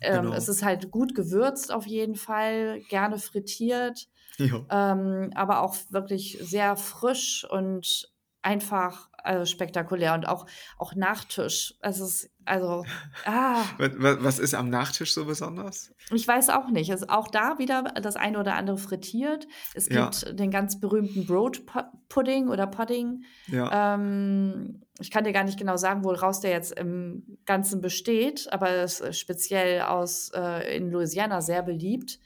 Ähm, 0.00 0.32
es 0.32 0.46
Genau. 0.46 0.48
ist 0.48 0.62
halt 0.62 0.90
gut 0.90 1.14
gewürzt 1.14 1.72
auf 1.72 1.86
jeden 1.86 2.14
Fall, 2.16 2.82
gerne 2.88 3.18
frittiert. 3.18 4.08
ähm, 4.70 5.30
aber 5.34 5.60
auch 5.60 5.76
wirklich 5.90 6.38
sehr 6.42 6.76
frisch 6.76 7.46
und 7.48 8.10
einfach 8.42 9.08
also 9.16 9.46
spektakulär 9.46 10.12
und 10.12 10.28
auch, 10.28 10.44
auch 10.76 10.94
Nachtisch. 10.94 11.74
Also, 11.80 12.06
also 12.44 12.84
ah, 13.24 13.64
Was, 13.78 14.38
ist 14.38 14.52
am 14.54 14.68
Nachtisch 14.68 15.14
so 15.14 15.24
besonders? 15.24 15.94
ich 16.12 16.28
weiß 16.28 16.50
auch 16.50 16.68
nicht. 16.68 16.90
Es 16.90 17.00
ist 17.02 17.08
auch 17.10 17.28
da 17.28 17.58
wieder 17.58 17.84
das 18.02 18.16
eine 18.16 18.38
oder 18.38 18.56
andere 18.56 18.76
frittiert. 18.76 19.46
Es 19.72 19.88
Ja, 19.88 20.10
gibt 20.10 20.38
den 20.38 20.50
ganz 20.50 20.78
berühmten 20.78 21.24
Broad 21.24 21.62
Pu- 21.66 21.86
Pudding 22.10 22.48
oder 22.50 22.66
Pudding. 22.66 23.24
ja, 23.46 23.94
Ähm, 23.94 24.82
ich 25.00 25.10
kann 25.10 25.24
dir 25.24 25.32
gar 25.32 25.44
nicht 25.44 25.58
genau 25.58 25.78
sagen, 25.78 26.04
woraus 26.04 26.40
der 26.40 26.50
jetzt 26.50 26.72
im 26.78 27.38
Ganzen 27.46 27.80
besteht, 27.80 28.52
aber 28.52 28.68
es 28.70 29.00
ist 29.00 29.18
speziell 29.18 29.80
aus 29.80 30.30
äh, 30.34 30.76
in 30.76 30.90
Louisiana 30.90 31.40
sehr 31.40 31.62
beliebt. 31.62 32.18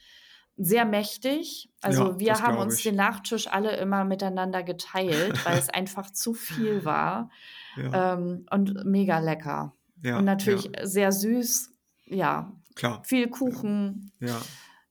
Sehr 0.60 0.84
mächtig. 0.84 1.70
ja, 1.82 1.88
Also 1.88 2.18
wir 2.18 2.32
das 2.32 2.42
haben 2.42 2.58
uns 2.58 2.82
den 2.82 2.94
ich. 2.94 2.98
Nachtisch 2.98 3.46
alle 3.46 3.76
immer 3.76 4.04
miteinander 4.04 4.62
geteilt, 4.64 5.38
weil 5.46 5.58
es 5.58 5.68
einfach 5.68 6.10
zu 6.10 6.34
viel 6.34 6.84
war 6.84 7.30
Ja, 7.76 8.14
ähm, 8.14 8.44
und 8.50 8.84
mega 8.84 9.20
lecker. 9.20 9.72
Und 9.96 10.04
ja, 10.04 10.16
ja, 10.16 10.22
natürlich 10.22 10.70
sehr 10.82 11.12
süß. 11.12 11.72
Ja, 12.06 12.52
klar. 12.74 13.02
viel 13.04 13.26
Ja, 13.26 13.30
Kuchen, 13.30 14.12
ja. 14.20 14.40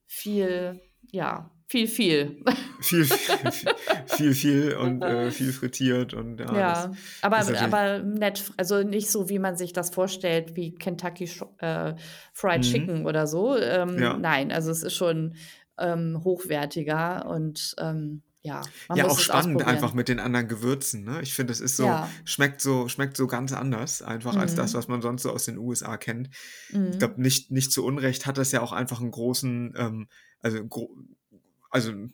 viel, 0.05 0.81
ja, 1.11 1.49
viel, 1.67 1.87
viel. 1.87 2.43
Viel, 2.81 3.05
viel, 4.07 4.33
viel, 4.33 4.75
und 4.75 5.03
äh, 5.03 5.31
viel 5.31 5.51
frittiert 5.51 6.13
und 6.13 6.39
ja, 6.39 6.53
Ja, 6.53 6.91
aber, 7.21 7.37
aber 7.61 7.99
nett, 8.03 8.51
also 8.57 8.83
nicht 8.83 9.09
so, 9.09 9.29
wie 9.29 9.39
man 9.39 9.57
sich 9.57 9.73
das 9.73 9.89
vorstellt, 9.89 10.55
wie 10.55 10.73
Kentucky 10.75 11.29
äh, 11.59 11.95
Fried 12.33 12.59
Mhm. 12.59 12.61
Chicken 12.63 13.05
oder 13.05 13.27
so. 13.27 13.57
Ähm, 13.57 13.97
Ja. 13.99 14.17
nein, 14.17 14.51
also 14.51 14.71
es 14.71 14.83
ist 14.83 14.95
schon 14.95 15.35
ähm, 15.77 16.21
hochwertiger 16.23 17.27
und 17.29 17.75
ähm, 17.79 18.21
ja, 18.43 18.61
man 18.87 18.97
Ja, 18.99 19.05
auch 19.07 19.19
spannend 19.19 19.61
einfach 19.63 19.93
mit 19.93 20.07
den 20.07 20.19
anderen 20.19 20.47
Gewürzen, 20.47 21.03
ne? 21.03 21.21
Ich 21.21 21.33
finde, 21.33 21.51
es 21.51 21.59
ist 21.59 21.75
so, 21.75 21.85
Ja, 21.85 22.09
schmeckt 22.23 22.61
so, 22.61 22.87
schmeckt 22.87 23.17
so 23.17 23.27
ganz 23.27 23.51
anders, 23.51 24.01
einfach 24.01 24.37
als 24.37 24.55
das, 24.55 24.73
mhm. 24.73 24.77
was 24.77 24.87
man 24.87 25.01
sonst 25.01 25.23
so 25.23 25.31
aus 25.31 25.45
den 25.45 25.57
USA 25.57 25.97
kennt. 25.97 26.29
Ich 26.69 26.75
Mhm. 26.75 26.97
glaube, 26.99 27.21
nicht, 27.21 27.51
nicht 27.51 27.73
zu 27.73 27.83
Unrecht 27.83 28.25
hat 28.25 28.37
das 28.37 28.51
ja 28.53 28.61
auch 28.61 28.71
einfach 28.71 29.01
einen 29.01 29.11
großen, 29.11 29.73
ähm, 29.77 30.07
also, 30.39 30.65
gro 30.65 30.95
also 31.77 31.91
einen 31.91 32.13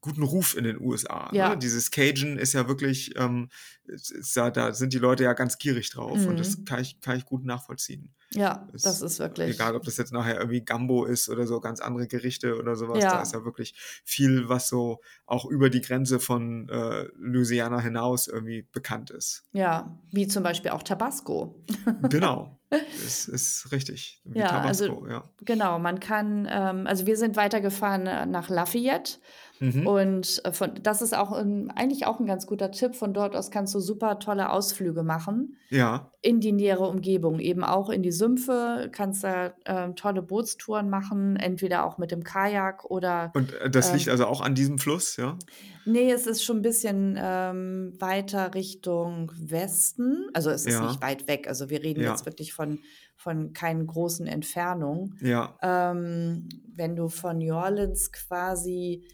guten 0.00 0.22
Ruf 0.22 0.56
in 0.56 0.64
den 0.64 0.80
USA. 0.80 1.28
Ne? 1.32 1.38
Ja, 1.38 1.56
Dieses 1.56 1.90
Cajun 1.90 2.36
ist 2.36 2.52
ja 2.52 2.68
wirklich, 2.68 3.16
ähm, 3.16 3.48
ist 3.84 4.34
ja, 4.36 4.50
da 4.50 4.72
sind 4.72 4.92
die 4.92 4.98
Leute 4.98 5.24
ja 5.24 5.32
ganz 5.32 5.58
gierig 5.58 5.90
drauf 5.90 6.26
und 6.26 6.38
das 6.38 6.58
mhm. 6.58 6.64
kann 6.64 6.80
ich, 6.80 7.00
kann 7.00 7.16
ich 7.16 7.24
gut 7.24 7.44
nachvollziehen. 7.44 8.14
Ja, 8.32 8.68
das 8.72 8.84
Es, 8.84 9.02
ist 9.02 9.20
egal, 9.20 9.36
wirklich, 9.36 9.60
ob 9.60 9.82
das 9.84 9.96
jetzt 9.96 10.12
nachher 10.12 10.38
irgendwie 10.38 10.64
Gambo 10.64 11.04
ist 11.04 11.28
oder 11.28 11.46
so 11.46 11.60
ganz 11.60 11.80
andere 11.80 12.06
Gerichte 12.06 12.56
oder 12.56 12.76
sowas, 12.76 13.00
da 13.00 13.22
ist 13.22 13.32
ja, 13.32 13.40
ja 13.40 13.44
wirklich 13.44 13.74
viel, 14.04 14.48
was 14.48 14.68
so 14.68 15.00
auch 15.26 15.46
über 15.46 15.68
die 15.68 15.80
Grenze 15.80 16.20
von 16.20 16.68
äh, 16.68 17.06
Louisiana 17.16 17.80
hinaus 17.80 18.28
irgendwie 18.28 18.68
bekannt 18.70 19.10
ist. 19.10 19.44
ja, 19.52 19.98
wie 20.12 20.28
zum 20.28 20.42
Beispiel 20.44 20.70
auch 20.70 20.82
Tabasco. 20.82 21.64
Genau, 22.08 22.59
das 22.70 23.26
ist 23.26 23.72
richtig, 23.72 24.20
wie 24.24 24.38
Ja, 24.38 24.60
also 24.60 24.86
Tabasco, 24.86 25.08
ja. 25.08 25.28
genau, 25.44 25.78
man 25.78 26.00
kann, 26.00 26.48
ähm, 26.50 26.86
also 26.86 27.06
wir 27.06 27.16
sind 27.16 27.36
weitergefahren 27.36 28.06
äh, 28.06 28.26
nach 28.26 28.48
Lafayette 28.48 29.18
Mhm. 29.60 29.86
und 29.86 30.40
äh, 30.44 30.52
von, 30.52 30.70
das 30.82 31.02
ist 31.02 31.14
auch 31.14 31.32
ein, 31.32 31.70
eigentlich 31.70 32.06
auch 32.06 32.18
ein 32.18 32.26
ganz 32.26 32.46
guter 32.46 32.70
Tipp. 32.70 32.94
Von 32.94 33.12
dort 33.12 33.36
aus 33.36 33.50
kannst 33.50 33.74
du 33.74 33.78
super 33.80 34.18
tolle 34.18 34.50
Ausflüge 34.50 35.02
machen 35.02 35.56
Ja, 35.68 36.10
in 36.22 36.40
die 36.40 36.52
nähere 36.52 36.88
Umgebung, 36.88 37.38
eben 37.40 37.62
auch 37.62 37.90
in 37.90 38.02
die 38.02 38.10
Sümpfe, 38.12 38.88
kannst 38.90 39.22
da 39.22 39.52
ähm, 39.66 39.96
tolle 39.96 40.22
Bootstouren 40.22 40.88
machen, 40.88 41.36
entweder 41.36 41.84
auch 41.84 41.98
mit 41.98 42.10
dem 42.10 42.24
Kajak 42.24 42.84
oder 42.90 43.30
und 43.34 43.52
äh, 43.60 43.68
das 43.70 43.92
liegt 43.92 44.06
ähm, 44.06 44.12
also 44.12 44.26
auch 44.26 44.40
an 44.40 44.54
diesem 44.54 44.78
Fluss, 44.78 45.16
ja? 45.18 45.36
nee, 45.84 46.10
es 46.10 46.26
ist 46.26 46.42
schon 46.44 46.58
ein 46.58 46.62
bisschen 46.62 47.18
ähm, 47.20 47.92
weiter 47.98 48.54
Richtung 48.54 49.30
Westen. 49.36 50.26
Also 50.34 50.50
es 50.50 50.66
ist 50.66 50.80
nicht 50.80 51.00
Ja, 51.00 51.06
weit 51.06 51.28
weg. 51.28 51.48
Also 51.48 51.68
wir 51.70 51.82
reden 51.82 52.00
jetzt 52.00 52.20
ja, 52.20 52.26
wirklich 52.26 52.52
von, 52.52 52.80
von 53.16 53.52
keinen 53.52 53.86
großen 53.86 54.26
Entfernungen. 54.26 55.16
ja. 55.20 55.56
Ähm, 55.62 56.48
wenn 56.74 56.96
du 56.96 57.08
von 57.08 57.36
New 57.38 57.54
Orleans 57.54 58.10
quasi 58.12 59.04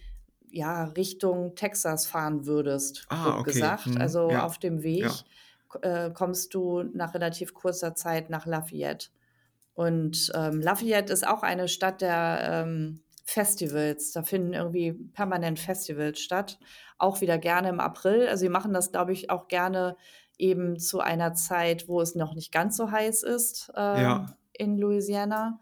ja 0.57 0.85
Richtung 0.85 1.55
Texas 1.57 2.07
fahren 2.07 2.47
würdest, 2.47 3.09
Ah, 3.09 3.39
okay. 3.41 3.43
gesagt, 3.43 3.87
Mhm. 3.87 4.01
also 4.01 4.21
Ja, 4.29 4.41
auf 4.41 4.59
dem 4.59 4.83
ja. 4.99 5.13
Weg 5.15 5.25
k- 5.69 5.79
äh, 5.81 6.13
kommst 6.13 6.55
du 6.55 6.83
nach 6.83 7.15
relativ 7.15 7.55
kurzer 7.55 7.95
Zeit 7.95 8.31
nach 8.31 8.47
Lafayette. 8.47 9.09
Und 9.75 10.33
ähm, 10.35 10.61
Lafayette 10.61 11.13
ist 11.13 11.27
auch 11.27 11.43
eine 11.43 11.69
Stadt 11.69 12.01
der 12.01 12.65
ähm, 12.67 13.03
Festivals. 13.25 14.13
Da 14.13 14.23
finden 14.23 14.55
irgendwie 14.55 14.93
permanent 14.93 15.59
Festivals 15.59 16.21
statt. 16.21 16.59
Auch 16.99 17.21
wieder 17.21 17.39
gerne 17.39 17.69
im 17.69 17.81
April. 17.81 18.27
Also 18.29 18.43
sie 18.43 18.49
machen 18.49 18.73
das, 18.73 18.91
glaube 18.93 19.13
ich, 19.13 19.31
auch 19.31 19.49
gerne 19.49 19.97
eben 20.39 20.79
zu 20.79 21.01
einer 21.01 21.35
Zeit, 21.35 21.89
wo 21.89 22.01
es 22.01 22.15
noch 22.15 22.35
nicht 22.35 22.53
ganz 22.53 22.77
so 22.77 22.91
heiß 22.91 23.23
ist 23.23 23.71
ähm, 23.77 24.03
Ja, 24.03 24.37
in 24.53 24.79
Louisiana. 24.79 25.61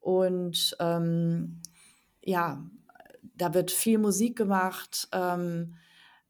Und 0.00 0.76
ähm, 0.80 1.60
ja, 2.22 2.64
da 3.42 3.54
wird 3.54 3.72
viel 3.72 3.98
Musik 3.98 4.36
gemacht. 4.38 5.08
Ähm, 5.12 5.74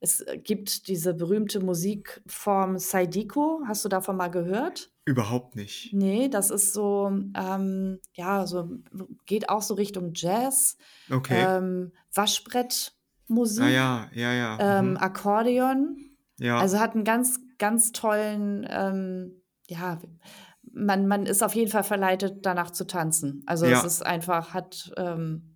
es 0.01 0.25
gibt 0.43 0.89
diese 0.89 1.13
berühmte 1.15 1.61
Musikform 1.61 2.79
Saidiko. 2.79 3.61
Hast 3.67 3.85
du 3.85 3.89
davon 3.89 4.17
mal 4.17 4.29
gehört? 4.31 4.91
überhaupt 5.05 5.57
nicht. 5.57 5.93
Nee, 5.93 6.29
das 6.29 6.51
ist 6.51 6.73
so, 6.73 7.11
ähm, 7.37 7.99
ja, 8.15 8.47
so 8.47 8.71
geht 9.27 9.49
auch 9.49 9.61
so 9.63 9.75
Richtung 9.75 10.13
Jazz, 10.15 10.77
Okay. 11.11 11.45
ähm, 11.45 11.91
Ah 11.93 12.21
Waschbrettmusik, 12.21 13.65
ja, 13.65 14.09
ja, 14.15 14.33
ja. 14.33 14.59
ähm, 14.61 14.91
Mhm. 14.91 14.97
Akkordeon. 14.99 15.97
Ja, 16.39 16.59
Also 16.59 16.79
hat 16.79 16.95
einen 16.95 17.03
ganz, 17.05 17.41
ganz 17.59 17.91
tollen, 17.93 18.65
ähm, 18.71 19.43
ja, 19.69 19.99
man, 20.73 21.09
man 21.09 21.27
ist 21.27 21.43
auf 21.43 21.55
jeden 21.57 21.71
Fall 21.71 21.83
verleitet, 21.85 22.47
danach 22.47 22.71
zu 22.71 22.87
tanzen. 22.87 23.43
Also 23.47 23.67
es 23.67 23.73
ja. 23.73 23.85
ist 23.85 24.07
einfach, 24.07 24.55
hat, 24.55 24.93
ähm, 24.97 25.52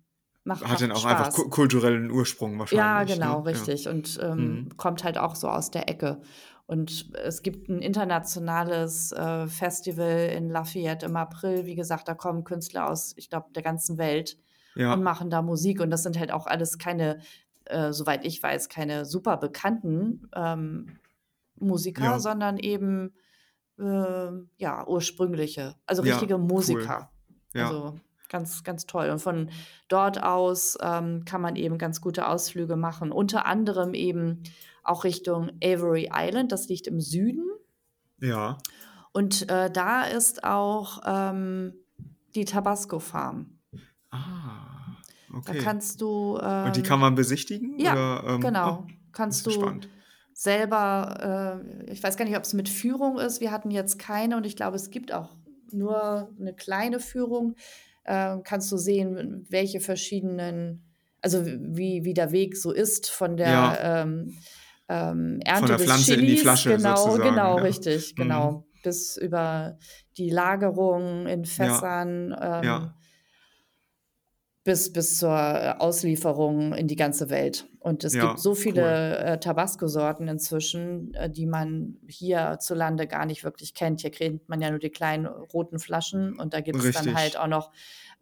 macht, 0.47 0.67
Hat 0.67 0.81
dann 0.81 0.89
macht 0.89 0.99
auch 0.99 1.05
einfach 1.05 1.25
Spaß. 1.27 1.35
ku 1.35 1.49
kulturellen 1.49 2.09
Ursprung 2.11 2.53
Ja, 2.53 2.59
wahrscheinlich, 2.59 3.15
genau, 3.15 3.41
ne? 3.41 3.51
Ja. 3.51 3.57
richtig. 3.57 3.87
Und 3.87 4.19
ähm, 4.21 4.63
Mhm. 4.65 4.77
kommt 4.77 5.03
halt 5.03 5.17
auch 5.17 5.35
so 5.35 5.49
aus 5.49 5.69
der 5.71 5.87
Ecke. 5.89 6.19
Und 6.65 7.13
es 7.23 7.43
gibt 7.43 7.69
ein 7.69 7.81
internationales 7.81 9.11
äh, 9.13 9.47
Festival 9.47 10.29
in 10.35 10.49
Lafayette 10.49 11.05
im 11.05 11.15
April. 11.15 11.65
Wie 11.65 11.75
gesagt, 11.75 12.07
da 12.07 12.13
kommen 12.13 12.43
Künstler 12.43 12.89
aus, 12.89 13.13
ich 13.15 13.29
glaube, 13.29 13.47
der 13.55 13.63
ganzen 13.63 13.97
Welt 13.97 14.37
und 14.75 14.81
Ja, 14.81 14.95
machen 14.95 15.29
da 15.29 15.41
Musik. 15.41 15.79
Und 15.79 15.91
das 15.91 16.03
sind 16.03 16.19
halt 16.19 16.31
auch 16.31 16.45
alles 16.45 16.77
keine, 16.77 17.19
äh, 17.65 17.93
soweit 17.93 18.25
ich 18.25 18.41
weiß, 18.43 18.67
keine 18.69 19.05
super 19.05 19.37
bekannten 19.37 20.29
ähm, 20.35 20.97
Musiker, 21.55 22.03
ja, 22.03 22.19
sondern 22.19 22.57
eben 22.57 23.13
äh, 23.79 24.29
ja 24.57 24.85
ursprüngliche, 24.87 25.75
also 25.85 26.03
ja, 26.03 26.13
richtige 26.13 26.35
cool. 26.35 26.41
Musiker. 26.47 27.11
Ja, 27.53 27.67
Also 27.69 27.99
ganz, 28.29 28.63
ganz 28.63 28.85
toll. 28.85 29.09
Und 29.09 29.19
von 29.19 29.49
dort 29.87 30.21
aus 30.23 30.77
ähm, 30.81 31.25
kann 31.25 31.41
man 31.41 31.55
eben 31.55 31.77
ganz 31.77 32.01
gute 32.01 32.27
Ausflüge 32.27 32.75
machen. 32.75 33.11
Unter 33.11 33.45
anderem 33.45 33.93
eben 33.93 34.43
auch 34.83 35.03
Richtung 35.03 35.51
Avery 35.63 36.09
Island, 36.13 36.51
das 36.51 36.67
liegt 36.69 36.87
im 36.87 36.99
Süden. 37.01 37.45
ja. 38.21 38.57
Und 39.13 39.49
äh, 39.49 39.71
da 39.71 40.03
ist 40.03 40.43
auch 40.43 41.01
ähm, 41.05 41.73
die 42.35 42.45
Tabasco 42.45 42.99
Farm. 42.99 43.57
Ah, 44.11 44.97
Da 45.31 45.37
okay. 45.37 45.57
kannst 45.57 46.01
du, 46.01 46.37
Und 46.37 46.75
die 46.75 46.83
kann 46.83 46.95
ähm, 46.97 47.01
man 47.01 47.15
besichtigen 47.15 47.79
ja, 47.79 47.93
oder? 47.93 48.23
Ähm, 48.27 48.35
oh, 48.35 48.39
genau, 48.39 48.85
das 48.87 48.95
kannst 49.13 49.45
du 49.47 49.51
spannend. 49.51 49.89
selber, 50.33 51.63
äh, 51.87 51.91
ich 51.91 52.03
weiß 52.03 52.15
gar 52.15 52.25
nicht, 52.25 52.37
ob 52.37 52.43
es 52.43 52.53
mit 52.53 52.69
Führung 52.69 53.17
ist. 53.17 53.41
Wir 53.41 53.51
hatten 53.51 53.71
jetzt 53.71 53.97
keine 53.97 54.37
und 54.37 54.45
ich 54.45 54.55
glaube, 54.55 54.75
es 54.75 54.91
gibt 54.91 55.11
auch 55.11 55.35
nur 55.71 56.29
eine 56.39 56.53
kleine 56.53 56.99
Führung. 56.99 57.55
Äh, 58.07 58.37
kannst 58.43 58.71
du 58.71 58.77
sehen, 58.77 59.45
welche 59.49 59.79
verschiedenen, 59.79 60.83
also 61.21 61.45
wie, 61.45 62.03
wie 62.05 62.13
der 62.13 62.31
Weg 62.31 62.57
so 62.57 62.71
ist 62.71 63.09
von 63.09 63.37
der 63.37 63.51
Ja, 63.51 64.01
ähm, 64.03 64.37
ähm, 64.89 65.39
von 65.41 65.43
Ernte 65.45 65.67
der 65.67 65.77
des 65.77 65.85
Pflanze 65.85 66.13
in 66.13 66.19
die 66.21 66.25
Chilis, 66.25 66.41
Flasche 66.41 66.69
genau, 66.69 67.17
genau, 67.17 67.57
ja. 67.57 67.61
richtig, 67.63 68.13
Mhm. 68.15 68.15
genau, 68.15 68.67
bis 68.83 69.17
über 69.17 69.77
die 70.17 70.29
Lagerung 70.29 71.27
in 71.27 71.43
Ja, 71.43 71.45
Fässern. 71.45 72.35
Ähm, 72.41 72.63
ja, 72.65 72.95
bis, 74.63 74.91
bis 74.91 75.17
zur 75.17 75.81
Auslieferung 75.81 76.73
in 76.73 76.87
die 76.87 76.95
ganze 76.97 77.29
Welt. 77.29 77.69
Und 77.87 78.03
es 78.03 78.13
gibt 78.13 78.23
ja, 78.23 78.37
so 78.37 78.49
cool. 78.51 78.55
viele 78.55 79.17
äh, 79.17 79.39
Tabasco-Sorten 79.39 80.27
inzwischen, 80.27 81.13
äh, 81.13 81.29
die 81.29 81.45
man 81.45 81.95
hierzulande 82.07 83.07
gar 83.07 83.25
nicht 83.25 83.43
wirklich 83.43 83.73
kennt. 83.73 84.01
Hier 84.01 84.11
kennt 84.11 84.47
man 84.49 84.61
ja 84.61 84.69
nur 84.69 84.79
die 84.79 84.89
kleinen 84.89 85.25
roten 85.25 85.79
Flaschen 85.79 86.37
und 86.37 86.53
da 86.53 86.59
gibt 86.61 86.83
es 86.83 86.91
dann 86.95 87.15
halt 87.15 87.37
auch 87.37 87.47
noch 87.47 87.71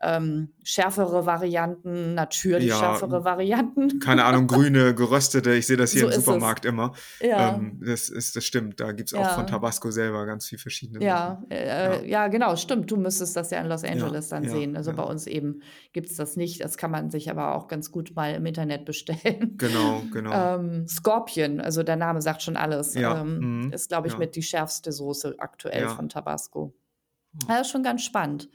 ähm, 0.01 0.49
schärfere 0.61 1.25
Varianten, 1.25 2.13
natürlich 2.15 2.67
Ja, 2.67 2.77
schärfere 2.79 3.23
Varianten. 3.23 3.99
keine 3.99 4.25
Ahnung, 4.25 4.45
grüne, 4.53 4.93
geröstete, 4.93 5.53
ich 5.53 5.65
sehe 5.67 5.77
das 5.77 5.91
hier 5.93 6.01
So 6.01 6.07
im 6.07 6.11
ist 6.11 6.17
es. 6.17 6.25
Supermarkt 6.25 6.65
immer. 6.65 6.93
Ja, 7.21 7.55
Ähm, 7.55 7.79
das 7.83 8.09
ist, 8.09 8.35
das 8.35 8.43
stimmt. 8.45 8.81
Da 8.81 8.91
gibt 8.91 9.09
es 9.09 9.13
auch 9.13 9.25
von 9.31 9.45
ja. 9.45 9.51
Tabasco 9.51 9.91
selber 9.91 10.25
ganz 10.25 10.47
viel 10.47 10.57
verschiedene 10.59 11.03
Ja, 11.03 11.41
Sachen. 11.41 11.51
äh, 11.51 12.07
Ja, 12.09 12.27
genau, 12.27 12.57
stimmt. 12.57 12.91
Du 12.91 12.97
müsstest 12.97 13.37
das 13.37 13.51
ja 13.51 13.61
in 13.61 13.67
Los 13.67 13.85
Angeles 13.85 14.27
dann 14.27 14.47
sehen. 14.49 14.75
Also 14.75 14.91
bei 14.93 15.03
uns 15.03 15.27
eben 15.27 15.61
gibt 15.93 16.09
es 16.11 16.17
das 16.17 16.35
nicht. 16.35 16.61
Das 16.61 16.75
kann 16.75 16.91
man 16.91 17.09
sich 17.09 17.31
aber 17.31 17.55
auch 17.55 17.67
ganz 17.69 17.89
gut 17.89 18.11
mal 18.15 18.33
im 18.35 18.45
Internet 18.45 18.83
bestellen. 18.85 19.54
Genau, 19.57 20.01
genau. 20.11 20.55
Ähm, 20.55 20.87
Scorpion, 20.87 21.59
also 21.61 21.83
der 21.83 21.95
Name 21.95 22.21
sagt 22.21 22.41
schon 22.41 22.57
alles, 22.57 22.93
Ja, 22.93 23.21
ähm, 23.21 23.63
mhm, 23.65 23.73
ist, 23.73 23.89
glaube 23.89 24.07
ich, 24.07 24.13
ja. 24.13 24.19
mit 24.19 24.35
die 24.35 24.43
schärfste 24.43 24.91
Soße 24.91 25.35
aktuell 25.39 25.83
Ja. 25.83 25.95
von 25.95 26.09
Tabasco. 26.09 26.73
Hm. 27.33 27.39
Ja, 27.49 27.61
ist 27.61 27.69
schon 27.69 27.83
ganz 27.83 28.03
spannend. 28.03 28.49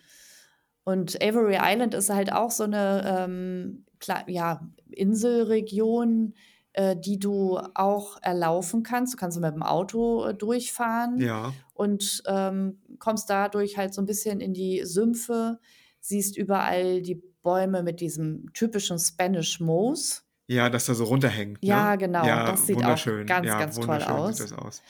Und 0.84 1.22
Avery 1.22 1.58
Island 1.60 1.94
ist 1.94 2.10
halt 2.10 2.32
auch 2.32 2.50
so 2.50 2.64
eine 2.64 3.04
ähm, 3.26 3.84
ja, 4.26 4.60
Inselregion, 4.90 6.34
äh, 6.72 6.96
die 6.96 7.18
du 7.18 7.58
auch 7.74 8.18
erlaufen 8.22 8.82
kannst. 8.82 9.12
Du 9.14 9.16
kannst 9.18 9.38
mit 9.38 9.52
dem 9.54 9.62
Auto 9.62 10.24
äh, 10.24 10.34
durchfahren 10.34 11.18
Ja, 11.20 11.52
und 11.74 12.22
ähm, 12.26 12.80
kommst 12.98 13.28
dadurch 13.30 13.76
halt 13.76 13.92
so 13.94 14.00
ein 14.02 14.06
bisschen 14.06 14.40
in 14.40 14.54
die 14.54 14.82
Sümpfe, 14.84 15.58
siehst 16.00 16.36
überall 16.36 17.02
die 17.02 17.22
Bäume 17.42 17.82
mit 17.82 18.00
diesem 18.00 18.52
typischen 18.52 18.98
Spanish 18.98 19.60
Moss. 19.60 20.24
Ja, 20.52 20.68
dass 20.68 20.86
da 20.86 20.94
so 20.94 21.04
runterhängt, 21.04 21.58
Ja, 21.62 21.92
ne? 21.92 21.98
genau. 21.98 22.24
Ja, 22.26 22.46
Das 22.50 22.66
sieht 22.66 22.76
auch 22.78 23.04
ganz, 23.26 23.46
Ja, 23.46 23.58
ganz 23.58 23.78
toll 23.78 24.02
aus. 24.02 24.52
aus. 24.52 24.82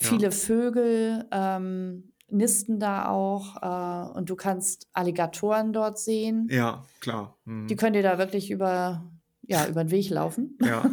Ja. 0.00 0.08
Viele 0.08 0.30
Vögel 0.30 1.24
ähm, 1.32 2.12
nisten 2.28 2.78
da 2.78 3.08
auch 3.08 3.56
äh, 3.62 4.18
und 4.18 4.28
du 4.28 4.36
kannst 4.36 4.88
Alligatoren 4.92 5.72
dort 5.72 5.98
sehen. 5.98 6.48
Ja, 6.50 6.84
klar. 7.00 7.38
Die 7.46 7.50
Mhm. 7.50 7.76
können 7.76 7.92
dir 7.94 8.02
da 8.02 8.18
wirklich 8.18 8.50
über, 8.50 9.10
ja, 9.42 9.66
über 9.66 9.84
den 9.84 9.90
Weg 9.90 10.10
laufen. 10.10 10.58
Ja. 10.62 10.84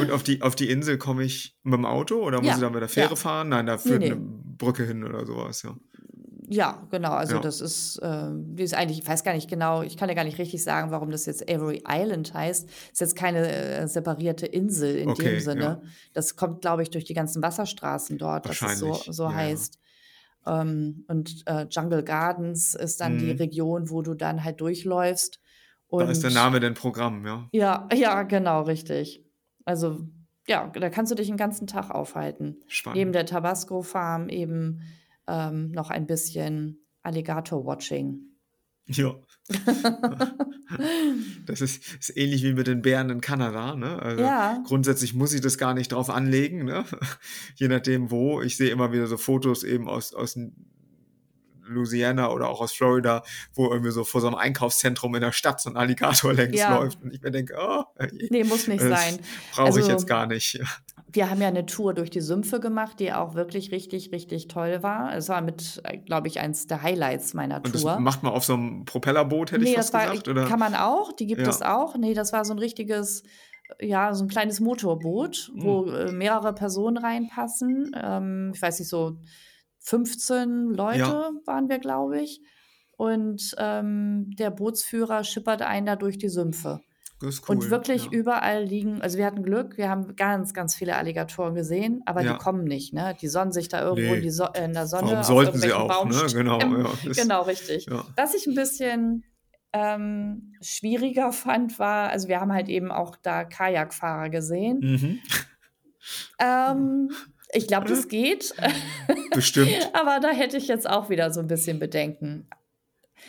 Und 0.00 0.10
auf 0.10 0.22
die, 0.22 0.42
auf 0.42 0.54
die 0.56 0.70
Insel 0.70 0.98
komme 0.98 1.22
ich 1.24 1.56
mit 1.62 1.74
dem 1.74 1.84
Auto 1.86 2.22
oder 2.22 2.40
muss 2.42 2.54
ich 2.54 2.60
dann 2.60 2.72
mit 2.72 2.82
der 2.82 2.88
Fähre 2.88 3.16
fahren? 3.16 3.48
Nein, 3.48 3.66
da 3.66 3.74
Nee, 3.76 3.78
führt 3.80 4.00
nee. 4.00 4.10
eine 4.12 4.16
Brücke 4.20 4.84
hin 4.84 5.04
oder 5.04 5.24
sowas, 5.24 5.62
ja. 5.62 5.76
Ja, 6.50 6.86
genau. 6.90 7.10
Also 7.12 7.34
Ja. 7.36 7.40
das 7.40 7.60
ist, 7.60 8.00
ähm, 8.02 8.56
die 8.56 8.62
ist 8.62 8.74
eigentlich, 8.74 9.00
ich 9.00 9.06
weiß 9.06 9.22
gar 9.22 9.34
nicht 9.34 9.50
genau, 9.50 9.82
ich 9.82 9.96
kann 9.96 10.08
ja 10.08 10.14
gar 10.14 10.24
nicht 10.24 10.38
richtig 10.38 10.62
sagen, 10.62 10.90
warum 10.90 11.10
das 11.10 11.26
jetzt 11.26 11.48
Avery 11.50 11.82
Island 11.86 12.32
heißt. 12.32 12.68
Ist 12.92 13.00
jetzt 13.00 13.16
keine 13.16 13.46
äh, 13.50 13.86
separierte 13.86 14.46
Insel 14.46 14.96
in 14.96 15.08
dem 15.08 15.12
Okay, 15.12 15.38
Sinne. 15.40 15.62
ja. 15.62 15.82
Das 16.14 16.36
kommt, 16.36 16.62
glaube 16.62 16.82
ich, 16.82 16.90
durch 16.90 17.04
die 17.04 17.14
ganzen 17.14 17.42
Wasserstraßen 17.42 18.16
dort, 18.18 18.46
dass 18.48 18.62
es 18.62 18.78
so, 18.78 18.94
so 18.94 19.24
ja, 19.24 19.34
heißt. 19.34 19.78
Ähm, 20.46 21.04
und 21.08 21.42
äh, 21.46 21.66
Jungle 21.70 22.02
Gardens 22.02 22.74
ist 22.74 23.00
dann 23.00 23.18
die 23.18 23.32
Mhm. 23.32 23.38
Region, 23.38 23.90
wo 23.90 24.02
du 24.02 24.14
dann 24.14 24.42
halt 24.44 24.60
durchläufst. 24.60 25.40
Da 25.90 26.04
ist 26.10 26.22
der 26.22 26.30
Und 26.30 26.34
Name 26.34 26.60
denn 26.60 26.74
Programm, 26.74 27.26
ja. 27.26 27.48
ja, 27.52 27.88
ja, 27.94 28.22
genau, 28.22 28.62
richtig. 28.62 29.24
Also, 29.64 30.06
ja, 30.46 30.68
da 30.68 30.88
kannst 30.88 31.12
du 31.12 31.16
dich 31.16 31.26
den 31.28 31.36
ganzen 31.36 31.66
Tag 31.66 31.90
aufhalten. 31.90 32.56
Neben 32.56 32.68
Spannend. 32.68 33.14
der 33.14 33.26
Tabasco 33.26 33.82
Farm 33.82 34.28
eben 34.30 34.80
ähm, 35.28 35.70
noch 35.70 35.90
ein 35.90 36.06
bisschen 36.06 36.86
Alligator-Watching. 37.02 38.20
Ja. 38.86 39.14
Das 41.46 41.62
ist, 41.62 41.82
ist 41.98 42.14
ähnlich 42.14 42.42
wie 42.42 42.52
mit 42.52 42.66
den 42.66 42.82
Bären 42.82 43.08
in 43.08 43.22
Kanada, 43.22 43.74
ne? 43.74 44.02
Also 44.02 44.22
Ja, 44.22 44.62
grundsätzlich 44.66 45.14
muss 45.14 45.32
ich 45.32 45.40
das 45.40 45.56
gar 45.56 45.72
nicht 45.72 45.92
drauf 45.92 46.10
anlegen, 46.10 46.66
ne? 46.66 46.84
Je 47.54 47.68
nachdem 47.68 48.10
wo. 48.10 48.42
Ich 48.42 48.58
sehe 48.58 48.68
immer 48.68 48.92
wieder 48.92 49.06
so 49.06 49.16
Fotos 49.16 49.64
eben 49.64 49.88
aus, 49.88 50.12
aus 50.12 50.38
Louisiana 51.68 52.30
oder 52.30 52.48
auch 52.48 52.60
aus 52.60 52.72
Florida, 52.72 53.22
wo 53.54 53.70
irgendwie 53.70 53.90
so 53.90 54.04
vor 54.04 54.20
so 54.20 54.26
einem 54.28 54.36
Einkaufszentrum 54.36 55.14
in 55.14 55.20
der 55.20 55.32
Stadt 55.32 55.60
so 55.60 55.70
ein 55.70 55.76
Alligator 55.76 56.32
längs 56.34 56.56
ja, 56.58 56.76
läuft. 56.76 57.02
Und 57.02 57.12
ich 57.14 57.22
mir 57.22 57.30
denke, 57.30 57.54
oh, 57.58 57.84
nee, 58.30 58.44
muss 58.44 58.66
nicht 58.68 58.82
das 58.82 58.88
sein. 58.88 59.18
brauche 59.52 59.70
ich 59.80 59.86
jetzt 59.86 59.90
Also, 59.92 60.06
gar 60.06 60.26
nicht. 60.26 60.60
wir 61.12 61.30
haben 61.30 61.40
ja 61.40 61.48
eine 61.48 61.66
Tour 61.66 61.94
durch 61.94 62.10
die 62.10 62.20
Sümpfe 62.20 62.60
gemacht, 62.60 63.00
die 63.00 63.12
auch 63.12 63.34
wirklich 63.34 63.72
richtig, 63.72 64.12
richtig 64.12 64.48
toll 64.48 64.82
war. 64.82 65.14
Es 65.14 65.28
war 65.28 65.40
mit, 65.40 65.82
glaube 66.06 66.28
ich, 66.28 66.40
eins 66.40 66.66
der 66.66 66.82
Highlights 66.82 67.34
meiner 67.34 67.56
Und 67.56 67.74
das 67.74 67.82
Tour. 67.82 67.98
macht 67.98 68.22
man 68.22 68.32
auf 68.32 68.44
so 68.44 68.54
einem 68.54 68.84
Propellerboot, 68.84 69.52
hätte 69.52 69.64
ich 69.64 69.70
Nee, 69.70 69.76
fast 69.76 69.94
das 69.94 70.00
war, 70.00 70.10
gesagt, 70.10 70.28
oder? 70.28 70.46
kann 70.46 70.58
man 70.60 70.74
auch, 70.74 71.12
die 71.12 71.26
gibt 71.26 71.46
es 71.46 71.60
Ja. 71.60 71.76
auch. 71.76 71.96
Nee, 71.96 72.14
das 72.14 72.32
war 72.32 72.44
so 72.44 72.52
ein 72.52 72.58
richtiges, 72.58 73.22
ja, 73.80 74.14
so 74.14 74.24
ein 74.24 74.28
kleines 74.28 74.60
Motorboot, 74.60 75.50
wo 75.54 75.86
Hm. 75.86 75.94
äh, 75.94 76.12
mehrere 76.12 76.52
Personen 76.54 76.96
reinpassen. 76.98 77.92
Ähm, 78.02 78.52
ich 78.54 78.62
weiß 78.62 78.78
nicht, 78.78 78.88
so 78.88 79.18
15 79.88 80.70
Leute 80.74 80.98
Ja, 80.98 81.30
waren 81.46 81.68
wir, 81.68 81.78
glaube 81.78 82.20
ich. 82.20 82.40
Und 82.96 83.54
ähm, 83.58 84.30
der 84.38 84.50
Bootsführer 84.50 85.24
schippert 85.24 85.62
einen 85.62 85.86
da 85.86 85.96
durch 85.96 86.18
die 86.18 86.28
Sümpfe. 86.28 86.80
das 87.20 87.36
ist 87.36 87.48
Und 87.48 87.64
cool. 87.64 87.70
wirklich 87.70 88.04
Ja. 88.04 88.10
überall 88.12 88.64
liegen, 88.64 89.00
also 89.02 89.18
wir 89.18 89.24
hatten 89.26 89.42
Glück, 89.42 89.76
wir 89.78 89.88
haben 89.88 90.14
ganz, 90.14 90.52
ganz 90.52 90.74
viele 90.74 90.94
Alligatoren 90.96 91.54
gesehen, 91.54 92.02
aber 92.06 92.20
die 92.20 92.26
Ja. 92.26 92.34
kommen 92.38 92.64
nicht, 92.64 92.92
ne? 92.92 93.16
Die 93.20 93.28
sonnen 93.28 93.50
sich 93.52 93.68
da 93.68 93.82
irgendwo 93.82 94.12
in, 94.12 94.18
Nee. 94.18 94.20
die 94.26 94.30
so 94.30 94.46
in 94.52 94.72
der 94.74 94.86
Sonne 94.86 95.10
Warum 95.12 95.24
sollten 95.24 95.58
sie 95.58 95.72
auch, 95.72 96.04
ne? 96.04 96.26
Genau, 96.32 96.60
ja. 96.60 96.90
Genau, 97.16 97.42
richtig. 97.42 97.86
ja. 97.86 98.04
Was 98.16 98.34
ich 98.34 98.46
ein 98.46 98.54
bisschen 98.54 99.24
ähm, 99.72 100.52
schwieriger 100.60 101.32
fand, 101.44 101.78
war, 101.78 102.10
also 102.10 102.28
wir 102.28 102.40
haben 102.40 102.52
halt 102.52 102.68
eben 102.68 102.90
auch 102.92 103.16
da 103.16 103.44
Kajakfahrer 103.44 104.28
gesehen. 104.28 104.78
Mhm. 104.80 105.18
Ähm, 106.40 107.10
ich 107.52 107.66
glaube, 107.66 107.88
das 107.88 108.08
geht, 108.08 108.54
Bestimmt. 109.32 109.90
aber 109.92 110.20
da 110.20 110.30
hätte 110.30 110.56
ich 110.56 110.68
jetzt 110.68 110.88
auch 110.88 111.10
wieder 111.10 111.32
so 111.32 111.40
ein 111.40 111.46
bisschen 111.46 111.78
Bedenken. 111.78 112.48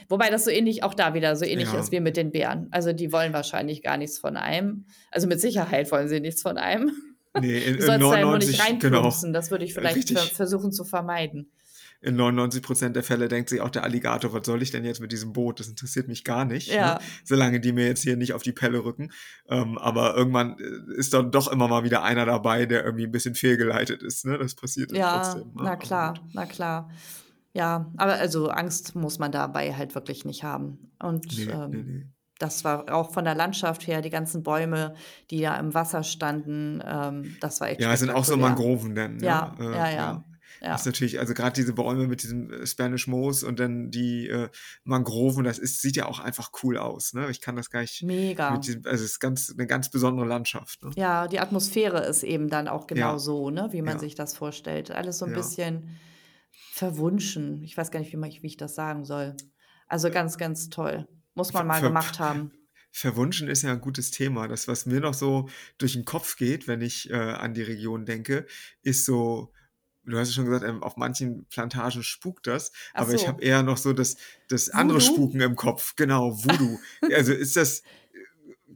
Wobei 0.08 0.30
das 0.30 0.46
so 0.46 0.52
ähnlich, 0.52 0.84
auch 0.84 0.94
da 0.94 1.14
wieder 1.14 1.36
so 1.36 1.46
ähnlich 1.46 1.74
Ja. 1.74 1.80
ist 1.80 1.92
wie 1.92 2.00
mit 2.00 2.16
den 2.16 2.32
Bären. 2.32 2.68
Also 2.72 2.94
die 2.94 3.12
wollen 3.12 3.34
wahrscheinlich 3.34 3.82
gar 3.82 3.98
nichts 3.98 4.20
von 4.20 4.38
einem. 4.38 4.86
Also 5.12 5.28
mit 5.28 5.42
Sicherheit 5.42 5.92
wollen 5.92 6.08
sie 6.08 6.20
nichts 6.20 6.42
von 6.42 6.58
einem. 6.58 6.92
Nee, 7.40 7.58
in, 7.60 7.74
Du 7.78 7.80
in 7.80 7.86
sollst 7.86 8.02
da 8.12 8.20
ja 8.20 8.26
nur 8.26 8.38
nicht 8.38 8.58
99, 8.60 8.80
genau. 8.80 9.34
Das 9.34 9.52
würde 9.52 9.66
ich 9.66 9.74
vielleicht 9.74 10.10
ver 10.12 10.22
versuchen 10.22 10.72
zu 10.72 10.84
vermeiden. 10.84 11.52
In 12.02 12.16
99 12.16 12.62
Prozent 12.62 12.96
der 12.96 13.04
Fälle 13.04 13.28
denkt 13.28 13.50
sich 13.50 13.60
auch 13.60 13.70
der 13.70 13.84
Alligator, 13.84 14.32
was 14.32 14.46
soll 14.46 14.62
ich 14.62 14.72
denn 14.72 14.86
jetzt 14.86 15.02
mit 15.02 15.12
diesem 15.12 15.34
Boot? 15.34 15.60
Das 15.60 15.68
interessiert 15.68 16.08
mich 16.08 16.24
gar 16.24 16.46
nicht, 16.46 16.70
ne? 16.70 16.76
Ja, 16.76 17.00
solange 17.26 17.60
die 17.60 17.74
mir 17.74 17.88
jetzt 17.88 18.04
hier 18.04 18.16
nicht 18.16 18.34
auf 18.34 18.42
die 18.42 18.54
Pelle 18.54 18.86
rücken. 18.86 19.12
Ähm, 19.50 19.78
aber 19.78 20.16
irgendwann 20.16 20.58
äh, 20.60 20.98
ist 20.98 21.14
dann 21.14 21.32
doch 21.32 21.52
immer 21.52 21.68
mal 21.68 21.84
wieder 21.84 22.02
einer 22.04 22.26
dabei, 22.26 22.66
der 22.66 22.86
irgendwie 22.86 23.06
ein 23.06 23.12
bisschen 23.12 23.36
fehlgeleitet 23.36 24.02
ist. 24.02 24.26
Ne? 24.26 24.38
Das 24.38 24.56
passiert 24.56 24.94
ja, 24.94 25.22
trotzdem. 25.22 25.48
Ne? 25.50 25.62
na 25.64 25.76
klar, 25.76 26.14
na 26.34 26.46
klar. 26.46 26.90
Ja, 27.54 27.92
aber 27.98 28.14
also 28.14 28.48
Angst 28.50 28.96
muss 28.96 29.20
man 29.20 29.32
dabei 29.32 29.74
halt 29.74 29.94
wirklich 29.96 30.24
nicht 30.24 30.44
haben. 30.44 30.92
Und 31.02 31.26
Nee, 31.38 31.46
nee, 31.46 31.52
ähm, 31.52 31.72
nee. 31.72 32.06
das 32.38 32.64
war 32.64 32.94
auch 32.94 33.12
von 33.12 33.26
der 33.26 33.36
Landschaft 33.36 33.88
her, 33.88 34.02
die 34.02 34.10
ganzen 34.10 34.44
Bäume, 34.44 34.94
die 35.32 35.42
da 35.42 35.58
im 35.58 35.74
Wasser 35.74 36.04
standen, 36.04 36.82
ähm, 36.86 37.36
das 37.42 37.60
war 37.60 37.70
echt 37.70 37.82
Ja, 37.82 37.92
es 37.92 38.00
sind 38.00 38.12
auch 38.12 38.24
so. 38.24 38.38
Mangroven 38.38 38.96
dann. 38.96 39.18
Ne? 39.18 39.26
Ja, 39.26 39.56
Äh, 39.60 39.64
ja, 39.64 39.90
ja, 39.90 40.24
Das 40.62 40.82
ist 40.82 40.86
ja. 40.86 40.90
natürlich, 40.92 41.20
also 41.20 41.34
gerade 41.34 41.54
diese 41.54 41.74
Bäume 41.74 42.08
mit 42.08 42.24
diesem 42.24 42.52
äh, 42.52 42.68
Spanish 42.68 43.08
Moss 43.08 43.44
und 43.44 43.60
dann 43.60 43.92
die 43.92 44.28
äh, 44.28 44.50
Mangroven, 44.84 45.44
das 45.46 45.58
ist, 45.58 45.82
sieht 45.82 45.96
ja 45.96 46.06
auch 46.06 46.20
einfach 46.20 46.52
cool 46.64 46.78
aus. 46.78 47.14
Ne? 47.14 47.30
Ich 47.30 47.40
kann 47.42 47.56
das 47.56 47.70
gar 47.70 47.82
nicht 47.82 48.04
Mega. 48.04 48.58
diesem, 48.58 48.86
also 48.86 49.04
es 49.04 49.12
ist 49.12 49.20
ganz, 49.20 49.54
eine 49.56 49.68
ganz 49.68 49.90
besondere 49.90 50.28
Landschaft. 50.28 50.84
Ne? 50.84 50.92
Ja, 50.96 51.28
die 51.28 51.40
Atmosphäre 51.40 52.06
ist 52.06 52.24
eben 52.24 52.50
dann 52.50 52.68
auch 52.68 52.88
genau 52.88 53.14
Ja, 53.14 53.20
so, 53.20 53.50
ne, 53.50 53.70
wie 53.72 53.82
man 53.82 53.96
ja, 53.96 54.00
sich 54.00 54.16
das 54.16 54.36
vorstellt. 54.36 54.92
Alles 54.92 55.20
so 55.20 55.26
ein 55.26 55.32
ja. 55.32 55.38
bisschen 55.38 55.98
verwunschen. 56.72 57.64
Ich 57.64 57.78
weiß 57.78 57.92
gar 57.92 58.00
nicht, 58.00 58.12
wie, 58.12 58.18
man, 58.18 58.30
wie 58.30 58.48
ich 58.48 58.58
das 58.58 58.76
sagen 58.76 59.06
soll. 59.06 59.36
Also 59.88 60.10
ganz, 60.10 60.38
ganz 60.38 60.70
toll. 60.70 61.08
Muss 61.36 61.54
man 61.54 61.68
mal 61.68 61.80
ver, 61.80 61.88
gemacht 61.88 62.20
haben. 62.20 62.52
verwunschen 62.92 63.48
ist 63.48 63.62
ja 63.62 63.72
ein 63.72 63.82
gutes 63.82 64.12
Thema. 64.12 64.48
Das, 64.48 64.68
was 64.68 64.86
mir 64.86 65.00
noch 65.00 65.14
so 65.14 65.50
durch 65.78 65.94
den 65.94 66.06
Kopf 66.06 66.36
geht, 66.36 66.68
wenn 66.68 66.82
ich 66.82 67.10
äh, 67.10 67.16
an 67.16 67.54
die 67.54 67.62
Region 67.62 68.06
denke, 68.06 68.46
ist 68.82 69.06
so, 69.06 69.54
du 70.06 70.18
hast 70.18 70.30
ja 70.30 70.34
schon 70.36 70.46
gesagt, 70.46 70.64
ähm, 70.66 70.84
auf 70.84 70.98
manchen 70.98 71.46
Plantagen 71.46 72.04
spukt 72.04 72.48
das, 72.48 72.72
Ach 72.94 73.02
aber 73.02 73.14
ich 73.14 73.28
habe 73.28 73.42
so. 73.42 73.48
eher 73.48 73.64
noch 73.64 73.78
so 73.78 73.94
das, 73.94 74.18
das 74.50 74.70
andere 74.70 75.00
Voodoo? 75.00 75.14
Spuken 75.14 75.42
im 75.42 75.56
Kopf. 75.56 75.96
Genau, 75.96 76.32
Voodoo. 76.44 76.78
Also 77.14 77.34
ist 77.34 77.56
das, 77.56 77.84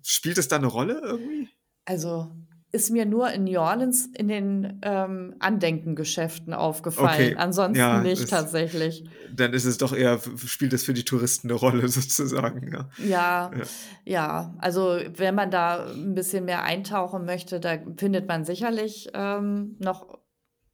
spielt 0.03 0.37
das 0.37 0.47
da 0.47 0.57
eine 0.57 0.67
Rolle 0.67 1.01
irgendwie? 1.03 1.49
Also 1.85 2.31
ist 2.71 2.89
mir 2.89 3.05
nur 3.05 3.29
in 3.31 3.43
New 3.43 3.59
Orleans 3.59 4.09
in 4.17 4.27
den 4.27 4.79
ähm, 4.81 5.35
Andenkengeschäften 5.37 6.55
aufgefallen. 6.55 7.09
Okay, 7.09 7.35
Ansonsten 7.35 7.77
ja, 7.77 8.01
nicht 8.01 8.23
das, 8.23 8.29
tatsächlich. 8.31 9.03
dann 9.31 9.53
ist 9.53 9.65
es 9.65 9.77
doch 9.77 9.93
eher, 9.93 10.19
spielt 10.47 10.73
das 10.73 10.83
für 10.83 10.95
die 10.95 11.05
Touristen 11.05 11.49
eine 11.49 11.59
Rolle 11.59 11.87
sozusagen. 11.87 12.73
Ja, 12.73 12.89
Ja, 12.97 13.51
ja, 13.55 13.63
ja. 14.05 14.53
Also 14.57 14.99
wenn 15.15 15.35
man 15.35 15.51
da 15.51 15.85
ein 15.85 16.15
bisschen 16.15 16.45
mehr 16.45 16.63
eintauchen 16.63 17.25
möchte, 17.25 17.59
da 17.59 17.77
findet 17.97 18.27
man 18.27 18.43
sicherlich 18.43 19.09
ähm, 19.13 19.75
noch 19.77 20.22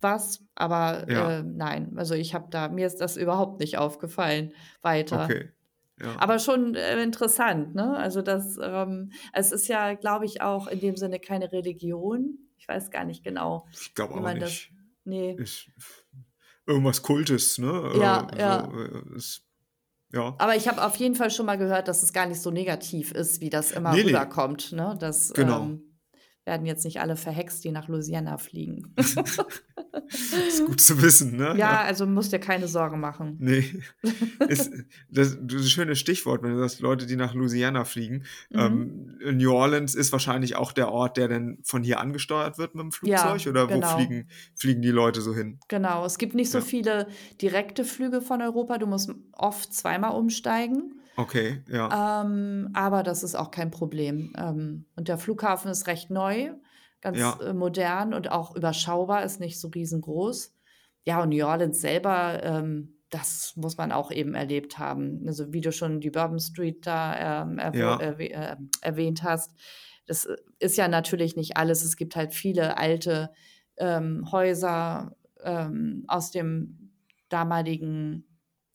was. 0.02 0.44
Aber 0.56 1.10
ja. 1.10 1.40
äh, 1.40 1.44
nein, 1.44 1.94
also 1.98 2.14
ich 2.16 2.34
habe 2.34 2.48
da, 2.50 2.70
mir 2.70 2.88
ist 2.88 2.98
das 3.02 3.18
überhaupt 3.18 3.60
nicht 3.60 3.78
aufgefallen 3.78 4.54
weiter. 4.82 5.26
okay. 5.26 5.50
Ja, 6.02 6.16
Aber 6.18 6.40
schon 6.40 6.76
äh, 6.76 7.04
interessant, 7.04 7.76
ne? 7.76 7.98
Also 7.98 8.22
das, 8.22 8.58
ähm, 8.62 9.12
es 9.34 9.52
ist 9.52 9.68
ja, 9.68 9.96
glaube 9.96 10.24
ich, 10.26 10.42
auch 10.42 10.68
in 10.68 10.80
dem 10.80 10.96
Sinne 10.96 11.20
keine 11.20 11.52
Religion. 11.52 12.38
Ich 12.58 12.68
weiß 12.70 12.90
gar 12.90 13.04
nicht 13.04 13.22
genau, 13.24 13.66
ich 13.74 13.94
glaube 13.96 14.14
auch 14.16 14.22
man 14.22 14.40
das. 14.40 14.50
nicht. 14.50 14.72
Nee. 15.04 15.34
Ist 15.38 15.70
irgendwas 16.66 17.02
Kultes, 17.02 17.58
ne? 17.58 17.92
Ja, 18.00 18.28
Äh, 18.34 18.40
ja. 18.40 18.70
so, 18.72 18.80
äh, 18.80 19.16
ist, 19.18 19.44
ja. 20.14 20.36
Aber 20.38 20.56
ich 20.56 20.68
habe 20.70 20.84
auf 20.86 20.96
jeden 20.96 21.16
Fall 21.16 21.32
schon 21.32 21.46
mal 21.46 21.58
gehört, 21.58 21.88
dass 21.90 22.02
es 22.02 22.14
gar 22.14 22.28
nicht 22.28 22.42
so 22.42 22.50
negativ 22.50 23.12
ist, 23.12 23.42
wie 23.42 23.50
das 23.50 23.72
immer 23.72 23.92
Nee, 23.92 24.04
nee, 24.04 24.10
rüberkommt, 24.10 24.72
ne? 24.72 24.96
Dass 25.00 25.34
genau. 25.34 25.64
ähm, 25.64 25.89
werden 26.46 26.66
jetzt 26.66 26.86
nicht 26.86 27.00
alle 27.00 27.16
verhext, 27.16 27.64
die 27.64 27.72
nach 27.72 27.88
Louisiana 27.88 28.38
fliegen. 28.38 28.94
Ist 30.48 30.66
gut 30.66 30.82
zu 30.82 31.02
wissen, 31.02 31.38
ne? 31.38 31.54
Ja, 31.58 31.82
also 31.82 32.06
musst 32.06 32.32
dir 32.32 32.40
keine 32.40 32.68
Sorgen 32.68 33.00
machen. 33.00 33.38
Nee. 33.40 33.66
Ist, 34.48 34.72
das, 35.10 35.38
das 35.42 35.62
ist 35.62 35.66
ein 35.66 35.70
schönes 35.70 36.00
Stichwort, 36.00 36.44
wenn 36.44 36.52
du 36.52 36.60
sagst, 36.60 36.80
Leute, 36.80 37.06
die 37.06 37.16
nach 37.16 37.34
Louisiana 37.34 37.86
fliegen. 37.86 38.24
Mhm. 38.50 39.18
Ähm, 39.24 39.38
New 39.38 39.52
Orleans 39.52 39.96
ist 39.96 40.12
wahrscheinlich 40.12 40.56
auch 40.56 40.72
der 40.72 40.92
Ort, 40.92 41.18
der 41.18 41.28
dann 41.28 41.60
von 41.64 41.84
hier 41.84 42.00
angesteuert 42.00 42.58
wird 42.58 42.76
mit 42.76 42.84
dem 42.84 42.92
Flugzeug. 42.92 43.44
Ja, 43.44 43.52
Oder 43.52 43.70
wo 43.70 43.74
genau. 43.74 43.96
fliegen, 43.96 44.28
fliegen 44.56 44.82
die 44.82 44.90
Leute 44.90 45.22
so 45.22 45.34
hin? 45.34 45.60
Genau, 45.68 46.06
es 46.06 46.18
gibt 46.18 46.36
nicht 46.36 46.52
so 46.52 46.60
Ja. 46.60 46.64
viele 46.64 47.08
direkte 47.42 47.84
Flüge 47.84 48.22
von 48.22 48.42
Europa. 48.42 48.78
Du 48.78 48.88
musst 48.88 49.12
oft 49.34 49.74
zweimal 49.74 50.12
umsteigen. 50.12 50.96
Okay, 51.16 51.64
ja. 51.68 52.22
Ähm, 52.24 52.70
aber 52.74 53.04
das 53.04 53.24
ist 53.24 53.36
auch 53.36 53.52
kein 53.52 53.72
Problem. 53.72 54.34
Ähm, 54.38 54.86
und 54.96 55.08
der 55.08 55.18
Flughafen 55.18 55.70
ist 55.70 55.88
recht 55.88 56.10
neu, 56.10 56.52
ganz 57.02 57.18
Ja. 57.18 57.38
äh, 57.42 57.54
modern 57.54 58.14
und 58.14 58.32
auch 58.32 58.56
überschaubar, 58.56 59.24
ist 59.24 59.40
nicht 59.40 59.60
so 59.60 59.68
riesengroß. 59.68 60.54
Ja, 61.06 61.22
und 61.22 61.30
New 61.30 61.46
Orleans 61.46 61.82
selber, 61.82 62.42
ähm, 62.44 62.96
das 63.10 63.54
muss 63.56 63.78
man 63.78 63.92
auch 63.92 64.12
eben 64.12 64.36
erlebt 64.36 64.78
haben. 64.78 65.24
Also 65.28 65.52
wie 65.52 65.62
du 65.62 65.72
schon 65.72 66.00
die 66.00 66.12
Bourbon 66.12 66.40
Street 66.40 66.86
da 66.86 67.42
ähm, 67.44 67.58
erwo- 67.60 67.78
Ja. 67.78 68.00
erwäh 68.00 68.28
äh, 68.28 68.56
erwähnt 68.82 69.24
hast, 69.24 69.58
das 70.06 70.26
äh, 70.26 70.36
ist 70.60 70.78
ja 70.78 70.88
natürlich 70.88 71.36
nicht 71.36 71.58
alles. 71.58 71.84
Es 71.84 71.96
gibt 71.98 72.16
halt 72.16 72.34
viele 72.34 72.78
alte 72.78 73.32
ähm, 73.78 74.32
Häuser 74.32 75.16
ähm, 75.44 76.04
aus 76.08 76.32
dem 76.32 76.92
damaligen 77.30 78.26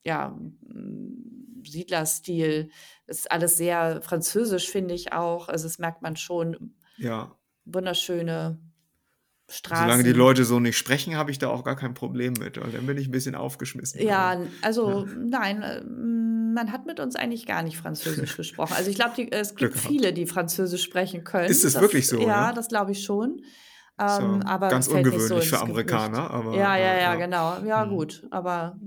ja, 0.04 0.36
m, 0.68 1.62
Siedlerstil. 1.66 2.70
Ist 3.06 3.30
alles 3.30 3.56
sehr 3.56 4.02
französisch, 4.02 4.68
finde 4.70 4.94
ich 4.94 5.12
auch. 5.12 5.48
Also 5.48 5.64
das 5.66 5.78
merkt 5.78 6.02
man 6.02 6.16
schon. 6.16 6.74
Ja. 6.98 7.34
Wunderschöne 7.64 8.58
Solange 9.48 10.02
die 10.02 10.10
Straßen. 10.10 10.12
Leute 10.18 10.44
so 10.44 10.58
nicht 10.60 10.76
sprechen, 10.78 11.16
habe 11.16 11.30
ich 11.30 11.38
da 11.38 11.48
auch 11.48 11.64
gar 11.64 11.76
kein 11.76 11.92
Problem 11.94 12.32
mit. 12.34 12.56
Und 12.58 12.74
dann 12.74 12.86
bin 12.86 12.96
ich 12.96 13.08
ein 13.08 13.12
bisschen 13.12 13.34
aufgeschmissen. 13.34 14.00
Ja, 14.00 14.38
also 14.62 15.06
ja. 15.06 15.12
nein, 15.16 15.62
äh, 15.62 15.82
man 15.84 16.72
hat 16.72 16.86
mit 16.86 16.98
uns 17.00 17.14
eigentlich 17.16 17.46
gar 17.46 17.62
nicht 17.62 17.76
Französisch 17.76 18.36
gesprochen. 18.36 18.74
Also 18.74 18.90
ich 18.90 18.96
glaube, 18.96 19.30
es 19.30 19.54
gibt 19.54 19.76
viele, 19.78 20.12
die 20.12 20.26
Französisch 20.26 20.82
sprechen 20.82 21.24
können. 21.24 21.50
Ist 21.50 21.64
es 21.64 21.74
Das, 21.74 21.82
wirklich 21.82 22.08
so, 22.08 22.20
ja, 22.20 22.26
ja? 22.26 22.52
das 22.52 22.68
glaube 22.68 22.92
ich 22.92 23.02
schon. 23.04 23.42
Ähm, 23.98 24.40
ja 24.40 24.40
aber 24.46 24.68
ganz 24.70 24.86
nicht 24.86 24.92
so 24.92 24.98
ungewöhnlich 24.98 25.48
für. 25.48 25.60
Amerikaner, 25.60 26.30
aber 26.30 26.54
Ja, 26.56 26.76
ja, 26.76 26.86
ja, 26.94 27.00
ja. 27.00 27.14
genau. 27.16 27.62
Ja, 27.64 27.84
Mhm. 27.84 27.90
gut. 27.90 28.26
Aber 28.30 28.78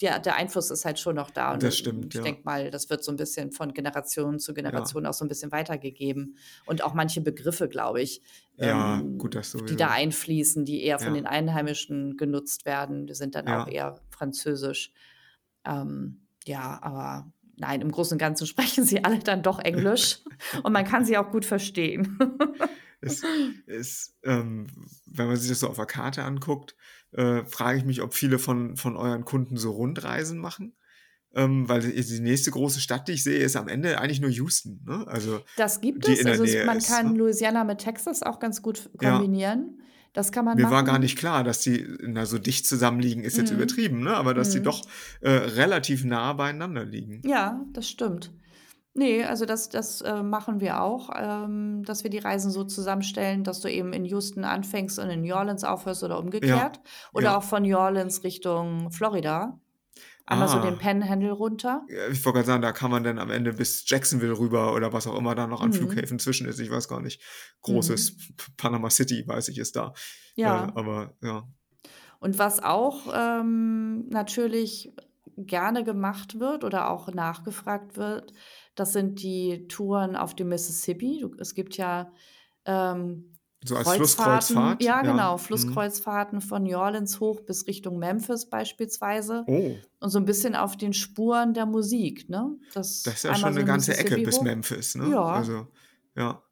der, 0.00 0.18
der 0.18 0.36
Einfluss 0.36 0.70
ist 0.70 0.84
halt 0.84 0.98
schon 0.98 1.16
noch 1.16 1.30
da. 1.30 1.52
Und 1.52 1.62
Das 1.62 1.76
stimmt, 1.76 2.06
ich 2.14 2.14
ja. 2.14 2.22
denke 2.22 2.42
mal, 2.44 2.70
das 2.70 2.88
wird 2.88 3.04
so 3.04 3.12
ein 3.12 3.16
bisschen 3.16 3.52
von 3.52 3.74
Generation 3.74 4.38
zu 4.38 4.52
Ja. 4.52 4.54
Generation 4.54 5.04
auch 5.06 5.12
so 5.12 5.24
ein 5.24 5.28
bisschen 5.28 5.52
weitergegeben. 5.52 6.36
Und 6.64 6.82
auch 6.82 6.94
manche 6.94 7.20
Begriffe, 7.20 7.68
glaube 7.68 8.00
ich, 8.00 8.22
Ja, 8.56 9.00
ähm, 9.00 9.18
gut, 9.18 9.38
die 9.68 9.76
da 9.76 9.90
einfließen, 9.90 10.64
die 10.64 10.82
eher 10.82 10.98
von 10.98 11.08
Ja. 11.08 11.20
den 11.20 11.26
Einheimischen 11.26 12.16
genutzt 12.16 12.64
werden, 12.64 13.06
die 13.06 13.14
sind 13.14 13.34
dann 13.34 13.46
auch 13.48 13.66
Ja. 13.66 13.72
eher 13.72 14.00
französisch. 14.10 14.92
Ähm, 15.66 16.22
ja, 16.44 16.78
aber 16.82 17.30
nein, 17.56 17.80
im 17.82 17.92
Großen 17.92 18.14
und 18.14 18.18
Ganzen 18.18 18.46
sprechen 18.78 18.84
sie 18.84 19.04
alle 19.04 19.18
dann 19.18 19.42
doch 19.42 19.58
Englisch 19.58 20.20
und 20.64 20.72
man 20.72 20.84
kann 20.84 21.04
sie 21.04 21.16
auch 21.18 21.30
gut 21.30 21.44
verstehen. 21.44 22.18
Es 23.00 23.22
ist, 23.66 24.14
ähm, 24.22 24.66
wenn 25.06 25.26
man 25.26 25.36
sich 25.36 25.48
das 25.50 25.60
so 25.60 25.68
auf 25.68 25.76
der 25.76 25.86
Karte 25.86 26.22
anguckt, 26.22 26.76
äh, 27.12 27.44
frage 27.46 27.78
ich 27.78 27.84
mich, 27.84 28.02
ob 28.02 28.14
viele 28.14 28.38
von, 28.38 28.76
von 28.76 28.96
euren 28.96 29.24
Kunden 29.24 29.56
so 29.56 29.70
Rundreisen 29.72 30.38
machen. 30.38 30.74
Ähm, 31.34 31.66
weil 31.66 31.80
die 31.80 31.98
die 32.04 32.20
nächste 32.20 32.50
große 32.50 32.80
Stadt, 32.80 33.08
die 33.08 33.12
ich 33.12 33.24
sehe, 33.24 33.38
ist 33.38 33.56
am 33.56 33.66
Ende 33.68 33.98
eigentlich 33.98 34.20
nur 34.20 34.28
Houston. 34.30 34.82
Ne? 34.84 35.06
Also 35.08 35.40
Das 35.56 35.80
gibt 35.80 36.06
die 36.06 36.12
es. 36.12 36.26
Also 36.26 36.44
man 36.66 36.76
ist. 36.76 36.88
kann 36.88 37.12
Ne? 37.12 37.18
Louisiana 37.18 37.64
mit 37.64 37.78
Texas 37.78 38.22
auch 38.22 38.38
ganz 38.38 38.60
gut 38.60 38.90
Ja, 39.00 39.12
kombinieren. 39.16 39.78
Das 40.12 40.30
kann 40.30 40.44
man 40.44 40.58
mir 40.58 40.64
war 40.64 40.82
gar 40.84 40.92
machen. 40.92 41.00
nicht 41.00 41.16
klar, 41.16 41.42
dass 41.42 41.60
die 41.60 41.86
na, 42.02 42.26
so 42.26 42.36
dicht 42.38 42.66
zusammenliegen, 42.66 43.24
ist 43.24 43.38
jetzt 43.38 43.50
Mhm. 43.50 43.56
übertrieben, 43.56 44.00
ne? 44.02 44.14
aber 44.14 44.34
dass 44.34 44.50
die 44.50 44.58
Mhm. 44.58 44.64
doch 44.64 44.82
äh, 45.22 45.30
relativ 45.30 46.04
nah 46.04 46.34
beieinander 46.34 46.84
liegen. 46.84 47.22
Ja, 47.24 47.64
das 47.72 47.88
stimmt. 47.88 48.30
Nee, 48.94 49.24
also 49.24 49.46
das, 49.46 49.70
das 49.70 50.02
äh, 50.02 50.22
machen 50.22 50.60
wir 50.60 50.82
auch, 50.82 51.08
ähm, 51.16 51.82
dass 51.84 52.02
wir 52.02 52.10
die 52.10 52.18
Reisen 52.18 52.50
so 52.50 52.64
zusammenstellen, 52.64 53.42
dass 53.42 53.60
du 53.60 53.68
eben 53.68 53.92
in 53.94 54.04
Houston 54.04 54.44
anfängst 54.44 54.98
und 54.98 55.08
in 55.08 55.22
New 55.22 55.34
Orleans 55.34 55.64
aufhörst 55.64 56.02
oder 56.04 56.16
Ja, 56.16 56.20
umgekehrt. 56.20 56.80
Oder 57.14 57.24
ja. 57.30 57.38
auch 57.38 57.42
von 57.42 57.62
New 57.62 57.76
Orleans 57.76 58.22
Richtung 58.22 58.90
Florida. 58.92 59.58
Einmal 60.26 60.48
so 60.48 60.60
den 60.60 60.74
Ah, 60.74 60.78
Panhandle 60.78 61.32
runter. 61.32 61.84
ja, 61.88 62.08
ich 62.08 62.24
wollte 62.24 62.36
gerade 62.38 62.46
sagen, 62.46 62.62
da 62.62 62.72
kann 62.72 62.90
man 62.90 63.02
dann 63.02 63.18
am 63.18 63.30
Ende 63.30 63.54
bis 63.54 63.88
Jacksonville 63.88 64.38
rüber 64.38 64.72
oder 64.74 64.92
was 64.92 65.06
auch 65.06 65.16
immer 65.18 65.34
da 65.34 65.46
noch 65.46 65.60
an 65.62 65.70
Mhm. 65.70 65.74
Flughäfen 65.74 66.18
zwischen 66.20 66.46
ist. 66.46 66.60
Ich 66.60 66.70
weiß 66.70 66.86
gar 66.88 67.00
nicht. 67.00 67.20
Mhm. 67.20 67.72
Großes 67.72 68.16
P- 68.36 68.52
Panama 68.56 68.88
City, 68.90 69.24
weiß 69.26 69.48
ich, 69.48 69.58
ist 69.58 69.74
da. 69.74 69.88
Äh, 70.36 70.42
Ja. 70.42 70.72
aber 70.74 71.14
ja. 71.22 71.42
Und 72.20 72.38
was 72.38 72.62
auch 72.62 73.12
ähm, 73.12 74.08
natürlich 74.10 74.92
gerne 75.36 75.82
gemacht 75.82 76.38
wird 76.38 76.62
oder 76.62 76.88
auch 76.90 77.12
nachgefragt 77.12 77.96
wird, 77.96 78.32
das 78.74 78.92
sind 78.92 79.22
die 79.22 79.66
Touren 79.68 80.16
auf 80.16 80.34
dem 80.34 80.48
Mississippi. 80.48 81.24
Es 81.38 81.54
gibt 81.54 81.76
ja 81.76 82.12
ähm, 82.64 83.38
So 83.64 83.76
als 83.76 83.88
Flusskreuzfahrt, 83.92 84.82
ja 84.82 85.02
ja. 85.02 85.12
genau, 85.12 85.34
Mhm. 85.34 85.38
Flusskreuzfahrten 85.38 86.40
von 86.40 86.62
New 86.64 86.76
Orleans 86.78 87.20
hoch 87.20 87.40
bis 87.42 87.66
Richtung 87.66 87.98
Memphis 87.98 88.48
beispielsweise 88.48 89.44
Oh, 89.46 89.76
und 90.00 90.10
so 90.10 90.18
ein 90.18 90.24
bisschen 90.24 90.56
auf 90.56 90.76
den 90.76 90.92
Spuren 90.92 91.54
der 91.54 91.66
Musik, 91.66 92.28
ne? 92.28 92.56
Das 92.74 93.02
das 93.02 93.14
ist 93.14 93.24
ja 93.24 93.34
schon 93.34 93.52
so 93.52 93.58
eine 93.60 93.64
ganze 93.66 93.96
Ecke 93.96 94.18
bis. 94.18 94.40
Memphis, 94.40 94.94
ne? 94.94 95.08
Ja, 95.10 95.22
Also, 95.22 95.66
ja, 96.16 96.42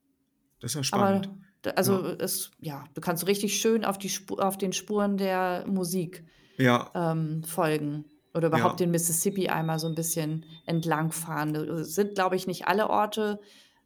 das 0.61 0.73
ist 0.73 0.75
ja 0.77 0.83
aber 0.93 1.13
spannend. 1.13 1.31
d- 1.65 1.71
also 1.71 2.05
Ja, 2.05 2.17
es, 2.19 2.51
ja, 2.61 2.85
du 2.95 3.01
kannst 3.01 3.27
richtig 3.27 3.59
schön 3.61 3.85
auf 3.85 3.99
die 3.99 4.09
Spu 4.09 4.37
auf 4.37 4.59
den 4.59 4.73
Spuren 4.73 5.17
der 5.17 5.65
Musik 5.67 6.25
ja, 6.59 6.91
ähm, 6.95 7.43
folgen 7.45 8.05
oder 8.35 8.49
überhaupt 8.49 8.81
ja. 8.81 8.87
den 8.87 8.91
Mississippi 8.93 9.49
einmal 9.49 9.79
so 9.79 9.89
ein 9.89 9.95
bisschen 9.95 10.45
entlangfahren. 10.67 11.55
Es 11.55 11.95
sind, 11.95 12.15
glaube 12.15 12.37
ich, 12.37 12.47
nicht 12.47 12.67
alle 12.69 12.89
Orte 12.89 13.41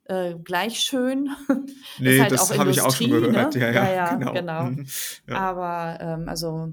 äh, 0.07 0.35
gleich 0.35 0.81
schön. 0.81 1.31
Nee, 1.99 2.21
halt 2.21 2.33
auch 2.33 2.37
das 2.49 2.59
habe 2.59 2.71
ich 2.71 2.81
auch 2.81 2.95
schon 2.95 3.07
Industrie, 3.07 3.31
gehört. 3.33 3.55
ne? 3.55 3.61
Ja, 3.61 3.71
Ja, 3.71 3.95
ja, 3.95 4.15
genau. 4.15 4.33
genau. 4.33 4.65
Mhm. 4.65 4.87
Ja. 5.29 5.37
Aber 5.37 5.99
ähm, 6.01 6.29
also 6.29 6.73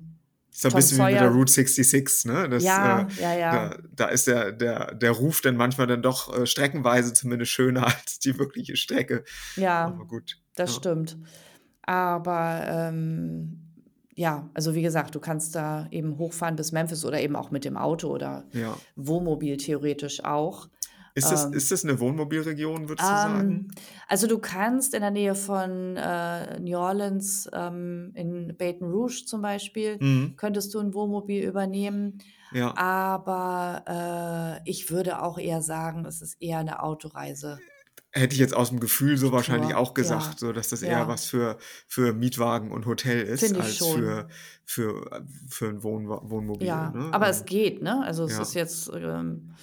Ist 0.51 0.62
so 0.62 0.67
ein 0.67 0.71
Tom 0.71 0.77
bisschen 0.79 0.97
wie 0.97 1.03
mit 1.03 1.13
der 1.13 1.19
Sawyer, 1.19 1.31
Route 1.31 1.51
66, 1.51 2.25
ne? 2.25 2.49
Das, 2.49 2.63
äh, 2.63 2.65
ja, 2.65 3.07
ja, 3.19 3.34
ja, 3.36 3.51
da, 3.69 3.77
da 3.95 4.05
ist 4.07 4.27
der, 4.27 4.51
der, 4.51 4.95
der 4.95 5.12
Ruf 5.12 5.41
dann 5.41 5.55
manchmal 5.55 5.88
dann 5.88 6.01
doch 6.01 6.36
äh, 6.36 6.45
streckenweise 6.45 7.13
zumindest 7.13 7.51
schöner 7.51 7.86
als 7.86 8.19
die 8.19 8.38
wirkliche 8.38 8.75
Strecke. 8.75 9.23
ja, 9.55 9.86
Aber 9.86 10.05
gut, 10.05 10.38
das 10.55 10.71
ja. 10.71 10.77
stimmt. 10.77 11.17
Aber 11.84 12.63
ähm, 12.67 13.70
ja, 14.15 14.50
also 14.54 14.76
wie 14.76 14.82
gesagt, 14.82 15.15
du 15.15 15.19
kannst 15.19 15.56
da 15.56 15.88
eben 15.91 16.17
hochfahren 16.17 16.56
bis 16.56 16.71
Memphis 16.71 17.06
oder 17.06 17.19
eben 17.21 17.36
auch 17.36 17.52
mit 17.52 17.63
dem 17.65 17.78
Auto 17.78 18.10
oder 18.10 18.43
Ja. 18.52 18.76
Wohnmobil 18.95 19.58
theoretisch 19.58 20.24
auch. 20.24 20.67
Ist 21.13 21.30
das, 21.30 21.45
Ähm, 21.45 21.54
ist 21.54 21.71
das 21.71 21.84
eine 21.84 22.00
Wohnmobilregion, 22.00 22.88
würdest 22.88 23.06
du 23.10 23.13
ähm, 23.13 23.17
sagen? 23.21 23.67
also 24.08 24.28
du 24.28 24.39
kannst 24.39 24.93
in 24.93 25.02
der 25.02 25.12
Nähe 25.12 25.36
von 25.36 25.97
äh, 25.97 26.58
New 26.62 26.78
Orleans, 26.78 27.50
ähm, 27.54 28.12
in 28.15 28.56
Baton 28.58 28.89
Rouge 28.89 29.24
zum 29.26 29.41
Beispiel, 29.41 29.97
Mhm. 30.00 30.36
könntest 30.38 30.74
du 30.74 30.80
ein 30.80 30.93
Wohnmobil 30.93 31.43
übernehmen. 31.43 32.19
Ja. 32.54 32.76
Aber 32.78 34.60
äh, 34.65 34.69
ich 34.69 34.89
würde 34.89 35.21
auch 35.21 35.38
eher 35.38 35.62
sagen, 35.62 36.06
es 36.06 36.21
ist 36.21 36.41
eher 36.41 36.60
eine 36.60 36.82
Autoreise. 36.84 37.60
Hätte 38.13 38.34
ich 38.34 38.39
jetzt 38.39 38.56
aus 38.56 38.69
dem 38.69 38.82
Gefühl 38.82 39.17
so 39.17 39.32
wahrscheinlich 39.32 39.74
auch 39.74 39.89
ja, 39.89 39.93
gesagt, 39.93 40.39
so 40.39 40.52
dass 40.52 40.67
das 40.67 40.82
eher 40.82 40.91
ja, 40.91 41.08
was 41.08 41.26
für, 41.26 41.58
für 41.88 42.13
Mietwagen 42.13 42.71
und 42.71 42.86
Hotel 42.86 43.21
ist, 43.21 43.56
als 43.56 43.78
schon. 43.78 44.02
für, 44.02 44.28
für, 44.65 45.26
für 45.47 45.67
ein 45.69 45.84
Wohn 45.84 46.08
Wohnmobil. 46.08 46.67
Ja, 46.67 46.89
Ne? 46.89 47.10
aber 47.13 47.30
es 47.30 47.39
Ähm, 47.41 47.45
geht, 47.45 47.82
ne? 47.82 48.04
Also 48.04 48.26
es 48.26 48.38
ist 48.38 48.54
ja. 48.54 48.62
jetzt, 48.62 48.91
ähm, 48.93 49.54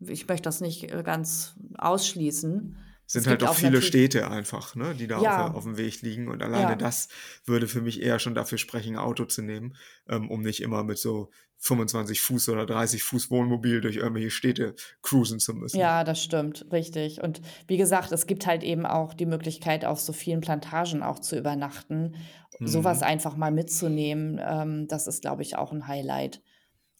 ich 0.00 0.26
möchte 0.26 0.42
das 0.42 0.60
nicht 0.60 0.92
äh, 0.92 1.02
ganz 1.04 1.54
ausschließen. 1.78 2.76
Es 3.06 3.12
sind 3.12 3.26
halt 3.26 3.40
gibt 3.40 3.50
auch 3.50 3.54
viele 3.54 3.82
Städte 3.82 4.30
einfach, 4.30 4.74
ne, 4.74 4.94
die 4.94 5.06
da 5.06 5.18
auf, 5.18 5.22
ja, 5.22 5.52
auf 5.52 5.64
dem 5.64 5.76
Weg 5.76 6.00
liegen. 6.02 6.28
Und 6.28 6.42
alleine 6.42 6.70
ja, 6.70 6.76
das 6.76 7.08
würde 7.44 7.68
für 7.68 7.82
mich 7.82 8.02
eher 8.02 8.18
schon 8.18 8.34
dafür 8.34 8.58
sprechen, 8.58 8.94
ein 8.94 8.98
Auto 8.98 9.26
zu 9.26 9.42
nehmen, 9.42 9.76
ähm, 10.08 10.30
um 10.30 10.40
nicht 10.40 10.62
immer 10.62 10.84
mit 10.84 10.98
so 10.98 11.30
25 11.58 12.20
Fuß 12.20 12.48
oder 12.50 12.66
30 12.66 13.02
Fuß 13.02 13.30
Wohnmobil 13.30 13.80
durch 13.80 13.96
irgendwelche 13.96 14.30
Städte 14.30 14.74
cruisen 15.02 15.38
zu 15.40 15.54
müssen. 15.54 15.78
ja, 15.78 16.04
das 16.04 16.22
stimmt, 16.22 16.66
richtig. 16.72 17.22
Und 17.22 17.40
wie 17.68 17.76
gesagt, 17.78 18.12
es 18.12 18.26
gibt 18.26 18.46
halt 18.46 18.62
eben 18.62 18.84
auch 18.84 19.14
die 19.14 19.26
Möglichkeit, 19.26 19.84
auf 19.84 19.98
so 20.00 20.12
vielen 20.12 20.40
Plantagen 20.42 21.02
auch 21.02 21.18
zu 21.20 21.38
übernachten. 21.38 22.16
Sowas 22.60 22.98
Mhm. 23.00 23.04
einfach 23.06 23.36
mal 23.36 23.50
mitzunehmen, 23.50 24.40
ähm, 24.44 24.86
das 24.88 25.06
ist, 25.06 25.22
glaube 25.22 25.42
ich, 25.42 25.56
auch 25.56 25.72
ein 25.72 25.88
Highlight. 25.88 26.42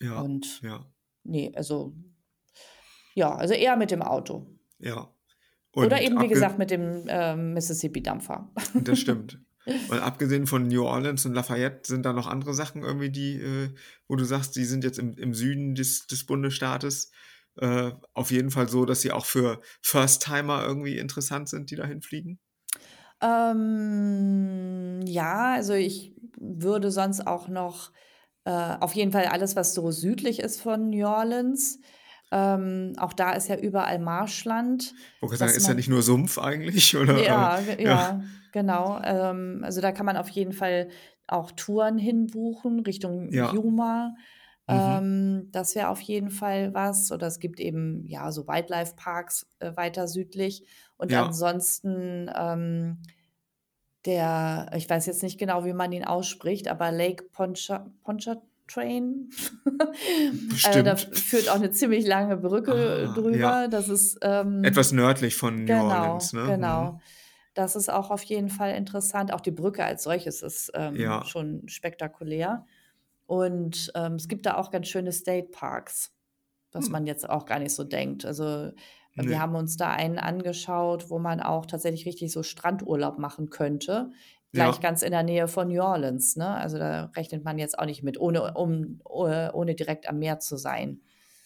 Ja, 0.02 0.20
Und 0.20 0.60
ja, 0.62 0.84
nee, 1.24 1.52
also 1.54 1.92
ja, 3.14 3.34
also 3.34 3.54
eher 3.54 3.76
mit 3.76 3.90
dem 3.90 4.02
Auto. 4.02 4.46
ja. 4.78 5.10
Oder 5.76 5.96
Und 5.96 6.02
eben, 6.02 6.20
wie 6.22 6.28
gesagt, 6.28 6.56
mit 6.56 6.70
dem 6.70 7.04
ähm, 7.08 7.52
Mississippi-Dampfer. 7.54 8.48
das 8.74 8.98
stimmt. 9.00 9.40
Und 9.66 9.98
abgesehen 9.98 10.46
von 10.46 10.68
New 10.68 10.84
Orleans 10.84 11.24
und 11.24 11.34
Lafayette 11.34 11.86
sind 11.86 12.04
da 12.04 12.12
noch 12.12 12.26
andere 12.26 12.54
Sachen 12.54 12.82
irgendwie, 12.82 13.10
die, 13.10 13.40
äh, 13.40 13.70
wo 14.08 14.16
du 14.16 14.24
sagst, 14.24 14.56
die 14.56 14.64
sind 14.64 14.84
jetzt 14.84 14.98
im, 14.98 15.16
im 15.16 15.34
Süden 15.34 15.74
des, 15.74 16.06
des 16.06 16.26
Bundesstaates 16.26 17.10
äh, 17.56 17.92
auf 18.12 18.30
jeden 18.30 18.50
Fall 18.50 18.68
so, 18.68 18.84
dass 18.84 19.00
sie 19.00 19.12
auch 19.12 19.26
für 19.26 19.60
First-Timer 19.80 20.64
irgendwie 20.64 20.98
interessant 20.98 21.48
sind, 21.48 21.70
die 21.70 21.76
dahin 21.76 22.02
fliegen? 22.02 22.40
Ähm, 23.20 25.00
ja, 25.06 25.54
also 25.54 25.72
ich 25.72 26.14
würde 26.38 26.90
sonst 26.90 27.26
auch 27.26 27.48
noch 27.48 27.92
äh, 28.44 28.76
auf 28.80 28.94
jeden 28.94 29.12
Fall 29.12 29.26
alles, 29.26 29.56
was 29.56 29.74
so 29.74 29.90
südlich 29.90 30.40
ist 30.40 30.60
von 30.60 30.90
New 30.90 31.06
Orleans. 31.06 31.78
Ähm, 32.36 32.94
auch 32.98 33.12
da 33.12 33.32
ist 33.34 33.48
ja 33.48 33.56
überall 33.56 34.00
Marschland, 34.00 34.92
sagen, 35.36 35.50
dass 35.50 35.56
ist 35.56 35.62
ja 35.62 35.68
man 35.68 35.76
nicht 35.76 35.88
nur 35.88 36.02
Sumpf 36.02 36.38
eigentlich, 36.38 36.96
oder? 36.96 37.22
ja, 37.22 37.60
ja, 37.60 37.78
ja, 37.78 38.22
genau. 38.50 39.00
Ähm, 39.04 39.60
also 39.62 39.80
da 39.80 39.92
kann 39.92 40.04
man 40.04 40.16
auf 40.16 40.28
jeden 40.30 40.52
Fall 40.52 40.88
auch 41.28 41.52
Touren 41.52 41.96
hinbuchen 41.96 42.80
Richtung 42.80 43.30
ja, 43.30 43.52
Yuma. 43.52 44.16
mhm, 44.66 44.74
Ähm, 44.74 45.48
das 45.52 45.76
wäre 45.76 45.90
auf 45.90 46.00
jeden 46.00 46.30
Fall 46.30 46.74
was. 46.74 47.12
Oder 47.12 47.28
es 47.28 47.38
gibt 47.38 47.60
eben 47.60 48.04
ja 48.04 48.32
so 48.32 48.48
Wildlife 48.48 48.94
Parks 48.96 49.46
äh, 49.60 49.70
weiter 49.76 50.08
südlich. 50.08 50.66
Und 50.96 51.12
ja, 51.12 51.26
ansonsten 51.26 52.28
ähm, 52.36 52.98
der, 54.06 54.72
ich 54.74 54.90
weiß 54.90 55.06
jetzt 55.06 55.22
nicht 55.22 55.38
genau, 55.38 55.64
wie 55.64 55.72
man 55.72 55.92
ihn 55.92 56.04
ausspricht, 56.04 56.66
aber 56.66 56.90
Lake 56.90 57.26
Poncha, 57.32 57.86
Pontchartrain. 58.66 59.30
äh, 60.72 60.82
da 60.82 60.96
führt 60.96 61.48
auch 61.48 61.56
eine 61.56 61.70
ziemlich 61.70 62.06
lange 62.06 62.36
Brücke 62.36 62.72
Ah, 62.72 63.02
ja. 63.02 63.12
drüber. 63.12 63.68
Das 63.68 63.88
ist 63.88 64.18
ähm, 64.22 64.64
Etwas 64.64 64.92
nördlich 64.92 65.36
von 65.36 65.64
New 65.64 65.74
Orleans, 65.74 66.30
genau, 66.30 66.42
ne? 66.42 66.48
Mhm. 66.48 66.54
genau. 66.54 67.00
Das 67.54 67.76
ist 67.76 67.88
auch 67.92 68.10
auf 68.10 68.22
jeden 68.24 68.48
Fall 68.48 68.74
interessant. 68.74 69.32
Auch 69.32 69.40
die 69.40 69.52
Brücke 69.52 69.84
als 69.84 70.02
solches 70.02 70.42
ist 70.42 70.72
ähm, 70.74 70.96
Ja, 70.96 71.24
schon 71.24 71.68
spektakulär. 71.68 72.66
Und 73.26 73.92
ähm, 73.94 74.14
es 74.14 74.28
gibt 74.28 74.46
da 74.46 74.56
auch 74.56 74.70
ganz 74.70 74.88
schöne 74.88 75.12
State 75.12 75.48
Parks, 75.50 76.12
was 76.72 76.86
hm, 76.86 76.92
man 76.92 77.06
jetzt 77.06 77.28
auch 77.28 77.46
gar 77.46 77.60
nicht 77.60 77.74
so 77.74 77.84
denkt. 77.84 78.26
Also 78.26 78.44
äh, 78.44 78.72
wir 79.14 79.24
ne, 79.24 79.40
haben 79.40 79.54
uns 79.54 79.76
da 79.76 79.92
einen 79.92 80.18
angeschaut, 80.18 81.10
wo 81.10 81.18
man 81.18 81.40
auch 81.40 81.64
tatsächlich 81.64 82.06
richtig 82.06 82.32
so 82.32 82.42
Strandurlaub 82.42 83.18
machen 83.18 83.50
könnte, 83.50 84.10
gleich 84.54 84.74
ja, 84.76 84.80
ganz 84.80 85.02
in 85.02 85.10
der 85.10 85.22
Nähe 85.22 85.46
von 85.48 85.68
New 85.68 85.82
Orleans. 85.82 86.36
Ne? 86.36 86.48
Also 86.48 86.78
da 86.78 87.06
rechnet 87.16 87.44
man 87.44 87.58
jetzt 87.58 87.78
auch 87.78 87.86
nicht 87.86 88.02
mit, 88.02 88.18
ohne, 88.18 88.54
um, 88.54 89.00
ohne 89.04 89.74
direkt 89.74 90.08
am 90.08 90.18
Meer 90.18 90.38
zu 90.40 90.56
sein. 90.56 91.00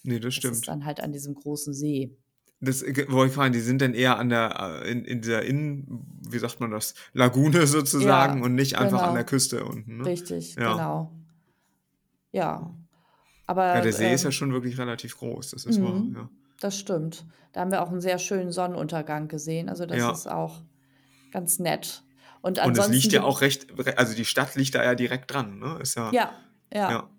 ne, 0.05 0.21
das 0.21 0.35
Das 0.37 0.44
ist 0.44 0.59
stimmt. 0.59 0.68
dann 0.68 0.85
halt 0.85 1.01
an 1.01 1.12
diesem 1.12 1.35
großen 1.35 1.75
See. 1.75 2.16
Das 2.61 2.83
äh, 2.83 3.07
wollte 3.11 3.31
ich 3.31 3.35
fragen, 3.35 3.53
die 3.53 3.61
sind 3.61 3.81
dann 3.83 3.94
eher 3.94 4.18
an 4.18 4.29
der 4.31 4.83
äh, 4.85 4.90
in 4.90 5.05
in 5.05 5.21
dieser 5.21 5.42
Innen 5.44 6.05
wie 6.31 6.38
sagt 6.38 6.61
man 6.61 6.71
das, 6.71 6.94
Lagune 7.12 7.66
sozusagen 7.66 8.38
Ja, 8.40 8.44
und 8.44 8.55
nicht 8.55 8.77
einfach 8.79 9.03
an 9.03 9.14
der 9.14 9.23
genau. 9.25 9.31
Küste 9.31 9.64
unten, 9.64 9.99
ne? 9.99 10.05
Richtig, 10.07 10.55
Ja. 10.57 10.73
genau. 10.73 11.12
Ja, 12.33 12.40
Ja, 12.51 12.75
der 13.47 13.79
aber 13.81 13.92
See 13.92 14.12
ist 14.12 14.25
ja 14.25 14.29
ähm, 14.29 14.33
schon 14.33 14.53
wirklich 14.53 14.77
relativ 14.79 15.16
groß, 15.16 15.53
das 15.53 15.64
ist 15.64 15.81
wahr, 15.83 15.92
mhm, 15.94 16.14
ja. 16.14 16.29
das 16.61 16.79
stimmt. 16.79 17.25
Da 17.53 17.61
haben 17.61 17.71
wir 17.71 17.83
auch 17.83 17.90
einen 17.90 18.01
sehr 18.03 18.18
schönen 18.18 18.53
Sonnenuntergang 18.53 19.29
gesehen. 19.29 19.68
Also 19.71 19.87
das 19.87 20.18
ist 20.18 20.27
auch 20.31 20.62
ganz 21.33 21.59
nett. 21.59 22.03
Und 22.42 22.59
Und 22.62 22.77
es 22.77 22.88
liegt 22.88 23.12
ja 23.12 23.22
auch 23.22 23.40
recht 23.40 23.66
re 23.79 23.98
also 23.98 24.14
die 24.14 24.24
Stadt 24.24 24.55
liegt 24.55 24.74
da 24.74 24.85
ja 24.85 24.94
direkt 24.94 25.33
dran, 25.33 25.59
ne? 25.59 25.79
Ist 25.81 25.94
ja 25.96 26.12
ja, 26.12 26.33
ja, 26.72 27.03
ja. 27.03 27.11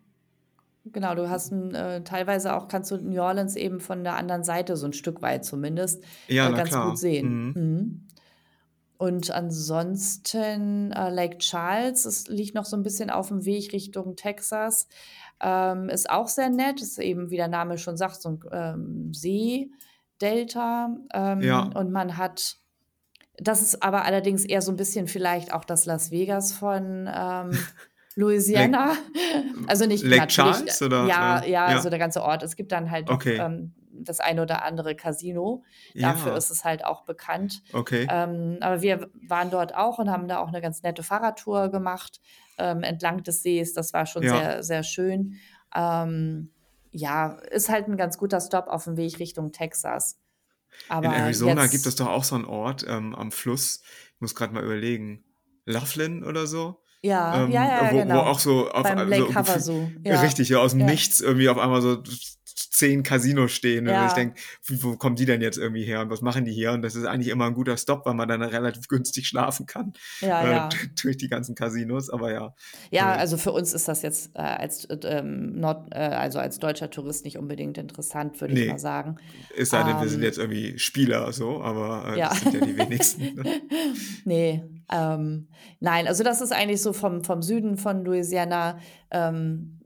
genau. 0.85 1.15
Du 1.15 1.29
hast 1.29 1.51
'n, 1.51 1.73
äh, 1.75 2.03
teilweise 2.03 2.55
auch 2.55 2.67
kannst 2.67 2.91
du 2.91 2.97
New 2.97 3.21
Orleans 3.21 3.55
eben 3.55 3.79
von 3.79 4.03
der 4.03 4.15
anderen 4.15 4.43
Seite 4.43 4.77
so 4.77 4.87
ein 4.87 4.93
Stück 4.93 5.21
weit 5.21 5.45
zumindest 5.45 6.03
Ja, 6.27 6.49
äh, 6.49 6.53
ganz 6.53 6.79
gut 6.79 6.97
klar. 6.97 6.97
sehen. 6.97 7.41
Mhm. 7.53 7.55
Mhm. 7.55 8.07
Und 8.99 9.31
ansonsten, 9.31 10.91
äh, 10.93 11.09
Lake 11.11 11.39
Charles, 11.39 12.05
es 12.05 12.27
liegt 12.29 12.55
noch 12.55 12.65
so 12.65 12.77
ein 12.77 12.83
bisschen 12.83 13.09
auf 13.11 13.29
dem 13.29 13.45
Weg 13.45 13.73
Richtung 13.73 14.15
Texas, 14.17 14.87
ähm, 15.41 15.89
ist 15.89 16.09
auch 16.11 16.29
sehr 16.29 16.49
nett. 16.51 16.81
Ist 16.81 16.99
eben, 16.99 17.31
wie 17.31 17.37
der 17.37 17.49
Name 17.49 17.77
schon 17.79 17.97
sagt, 17.97 18.21
so 18.21 18.29
'n, 18.29 18.41
ähm, 18.53 19.13
Seedelta, 19.13 20.97
ähm, 21.13 21.41
Ja. 21.41 21.61
und 21.75 21.91
man 21.91 22.17
hat 22.17 22.58
das 23.41 23.61
ist 23.61 23.83
aber 23.83 24.05
allerdings 24.05 24.45
eher 24.45 24.61
so 24.61 24.71
ein 24.71 24.77
bisschen 24.77 25.07
vielleicht 25.07 25.53
auch 25.53 25.65
das 25.65 25.85
Las 25.85 26.11
Vegas 26.11 26.51
von, 26.51 27.09
ähm, 27.13 27.51
Lake 28.15 28.15
Louisiana. 28.15 28.93
Also, 29.67 29.85
nicht 29.85 30.03
Lake 30.03 30.21
natürlich 30.21 30.55
Charles 30.55 30.81
oder, 30.81 31.05
ja, 31.05 31.39
äh 31.39 31.51
ja, 31.51 31.65
also 31.65 31.85
ja, 31.85 31.89
der 31.91 31.99
ganze 31.99 32.23
Ort. 32.23 32.43
Es 32.43 32.55
gibt 32.55 32.71
dann 32.71 32.89
halt 32.89 33.09
okay. 33.09 33.37
ähm, 33.37 33.73
das 33.91 34.19
eine 34.19 34.41
oder 34.41 34.63
andere 34.63 34.95
Casino. 34.95 35.63
Dafür 35.93 36.31
Ja, 36.31 36.37
ist 36.37 36.49
es 36.49 36.63
halt 36.63 36.85
auch 36.85 37.03
bekannt. 37.03 37.61
okay. 37.73 38.07
Ähm, 38.09 38.57
aber 38.61 38.81
wir 38.81 39.09
waren 39.27 39.51
dort 39.51 39.75
auch 39.75 39.99
und 39.99 40.09
haben 40.09 40.27
da 40.27 40.39
auch 40.39 40.47
eine 40.47 40.61
ganz 40.61 40.81
nette 40.81 41.03
Fahrradtour 41.03 41.69
gemacht, 41.69 42.19
ähm, 42.57 42.83
entlang 42.83 43.21
des 43.23 43.43
Sees. 43.43 43.73
Das 43.73 43.93
war 43.93 44.05
schon 44.05 44.23
Ja. 44.23 44.37
sehr, 44.37 44.63
sehr 44.63 44.83
schön. 44.83 45.35
Ähm, 45.75 46.51
ja, 46.91 47.33
ist 47.51 47.69
halt 47.69 47.87
ein 47.87 47.97
ganz 47.97 48.17
guter 48.17 48.41
Stop 48.41 48.67
auf 48.67 48.85
dem 48.85 48.97
Weg 48.97 49.19
Richtung 49.19 49.51
Texas. 49.51 50.17
In 50.87 50.89
Aber 50.89 51.15
Arizona 51.15 51.67
gibt 51.67 51.85
es 51.85 51.95
doch 51.95 52.07
auch 52.07 52.23
so 52.23 52.35
'n 52.35 52.45
Ort, 52.45 52.85
ähm, 52.87 53.15
am 53.15 53.31
Fluss. 53.31 53.81
Ich 54.15 54.21
muss 54.21 54.35
grad 54.35 54.51
mal 54.53 54.63
überlegen. 54.63 55.23
Laughlin 55.65 56.23
oder 56.23 56.47
so? 56.47 56.81
ja, 57.01 57.37
ja, 57.37 57.45
Ähm, 57.45 57.51
ja, 57.51 57.65
ja, 57.65 57.91
wo 57.91 57.95
wo 57.95 57.99
genau. 57.99 58.21
auch 58.21 58.39
so 58.39 58.69
auf 58.71 58.83
Beim 58.83 59.07
Lake 59.09 59.27
so 59.27 59.35
Havasu. 59.35 59.91
Ja, 60.03 60.21
richtig, 60.21 60.49
ja, 60.49 60.57
aus'm 60.59 60.79
ja, 60.79 60.85
Nichts 60.85 61.21
irgendwie 61.21 61.49
auf 61.49 61.57
einmal 61.57 61.81
so 61.81 62.01
z 62.79 62.89
10 62.89 63.03
Casinos 63.03 63.51
stehen, 63.51 63.87
wo 63.97 64.03
ich 64.05 64.13
ja, 64.13 64.13
denke: 64.13 64.39
„W 64.65 64.77
wo 64.83 64.97
kommen 64.97 65.15
die 65.15 65.25
denn 65.25 65.41
jetzt 65.41 65.57
irgendwie 65.57 65.83
her 65.85 66.01
und 66.01 66.09
was 66.09 66.21
machen 66.21 66.45
die 66.45 66.51
hier?“ 66.53 66.71
Und 66.73 66.81
das 66.81 66.95
ist 66.95 67.05
eigentlich 67.05 67.29
immer 67.29 67.45
'n 67.47 67.53
guter 67.53 67.77
Stop, 67.77 68.05
weil 68.05 68.13
man 68.15 68.27
dann 68.27 68.41
relativ 68.41 68.87
günstig 68.87 69.27
schlafen 69.27 69.65
kann, 69.65 69.93
ja, 70.21 70.43
äh, 70.43 70.61
ja. 70.69 70.89
durch 71.01 71.17
die 71.17 71.27
ganzen 71.29 71.55
Casinos, 71.55 72.09
aber 72.09 72.31
ja, 72.31 72.53
Ja, 72.91 73.13
ne, 73.13 73.15
also 73.15 73.37
für 73.37 73.51
uns 73.51 73.73
ist 73.73 73.87
das 73.87 74.01
jetzt 74.01 74.31
äh, 74.35 74.39
als 74.41 74.85
äh, 74.85 74.97
ähm, 75.03 75.59
Nord, 75.59 75.89
äh, 75.93 75.97
also 75.99 76.39
als 76.39 76.59
deutscher 76.59 76.89
Tourist 76.89 77.25
nicht 77.25 77.37
unbedingt 77.37 77.77
interessant, 77.77 78.39
würde 78.41 78.53
ich 78.53 78.65
mal 78.65 78.77
ne. 78.77 78.79
sagen. 78.79 79.17
Es 79.57 79.71
sei 79.71 79.83
denn, 79.83 79.99
wir 79.99 80.09
sind 80.09 80.21
Ähm, 80.21 80.23
jetzt 80.23 80.37
irgendwie 80.39 80.79
Spieler 80.79 81.31
so, 81.33 81.61
aber, 81.63 82.19
äh, 82.19 82.21
ja. 82.21 82.29
das 82.29 82.39
sind 82.39 82.53
ja 82.53 82.61
die 82.61 82.75
wenigsten, 82.75 83.33
ne? 83.35 83.49
Ne, 84.25 84.69
ähm, 84.91 85.47
nein, 85.79 86.07
also 86.07 86.23
das 86.23 86.41
ist 86.41 86.51
eigentlich 86.51 86.81
so 86.81 86.93
vom 86.93 87.23
vom 87.23 87.41
Süden 87.41 87.77
von 87.77 88.03
Louisiana, 88.03 88.79
ähm, 89.11 89.78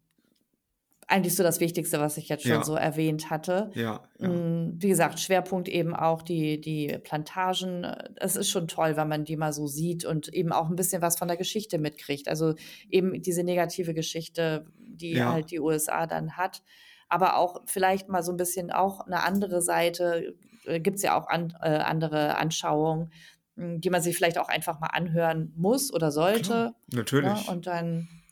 eigentlich 1.09 1.35
so 1.35 1.43
das 1.43 1.59
Wichtigste, 1.59 1.99
was 1.99 2.17
ich 2.17 2.29
jetzt 2.29 2.45
schon 2.45 2.63
so 2.63 2.75
Ja, 2.75 2.75
erwähnt 2.75 3.29
hatte. 3.29 3.71
ja, 3.73 4.09
ja, 4.19 4.31
Hm, 4.31 4.75
wie 4.79 4.89
gesagt, 4.89 5.19
Schwerpunkt 5.19 5.67
eben 5.67 5.95
auch 5.95 6.21
die 6.21 6.61
die 6.61 6.97
Plantagen. 7.03 7.83
Es 8.17 8.35
ist 8.35 8.49
schon 8.49 8.67
toll, 8.67 8.95
wenn 8.95 9.07
man 9.09 9.25
die 9.25 9.35
mal 9.37 9.53
so 9.53 9.67
sieht 9.67 10.05
und 10.05 10.29
eben 10.33 10.51
auch 10.53 10.69
'n 10.69 10.75
bisschen 10.75 11.01
was 11.01 11.17
von 11.17 11.27
der 11.27 11.37
Geschichte 11.37 11.77
mitkriegt. 11.79 12.27
Also, 12.29 12.55
eben 12.89 13.21
diese 13.21 13.43
negative 13.43 13.93
Geschichte, 13.93 14.65
die 14.77 15.21
ja, 15.21 15.25
halt 15.25 15.51
die 15.51 15.59
USA 15.59 16.05
dann 16.07 16.37
hat, 16.37 16.61
aber 17.09 17.37
auch 17.37 17.61
vielleicht 17.65 18.09
mal 18.09 18.23
so 18.23 18.31
'n 18.31 18.37
bisschen 18.37 18.71
auch 18.71 19.05
'ne 19.07 19.21
andere 19.23 19.61
Seite. 19.61 20.35
Äh, 20.65 20.79
gibt's 20.79 21.01
ja 21.03 21.19
auch 21.19 21.27
an 21.27 21.53
äh, 21.61 21.69
andere 21.79 22.37
Anschauungen, 22.37 23.11
hm, 23.57 23.81
die 23.81 23.89
man 23.89 24.01
sich 24.01 24.15
vielleicht 24.15 24.37
auch 24.37 24.47
einfach 24.49 24.79
mal 24.79 24.87
anhören 24.87 25.53
muss 25.55 25.93
oder 25.93 26.11
klar, 26.31 26.63
sollte, 26.63 26.75
ne? 27.19 27.43
natürlich. 27.43 27.43
Und 27.43 27.67
dann, 27.67 28.23